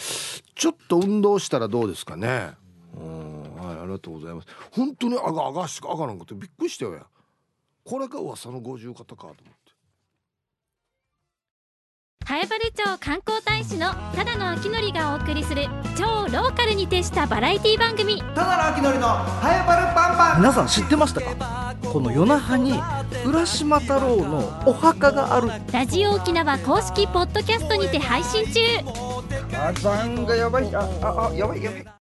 [0.55, 2.53] ちょっと運動したらどうですかね。
[2.99, 4.49] うんはいありがとうございます。
[4.73, 7.07] 本当にあがあがしかあがなんくてびっくりしたよや
[7.85, 9.60] これが噂の五十肩かと思って。
[12.31, 15.65] 南風原町観光大使のただの秋典がお送りする
[15.99, 18.23] 超ローカルに徹したバラエティ番組。
[18.23, 20.37] ただの秋典の早原パンパン。
[20.37, 21.75] 皆さん知ってましたか？
[21.93, 22.81] この夜那覇に
[23.27, 25.51] 浦島太郎のお墓がある。
[25.73, 28.61] ラジオ沖縄公式ポッドキャストにて配信中。
[29.51, 32.00] 火山がやばいああやばいやばい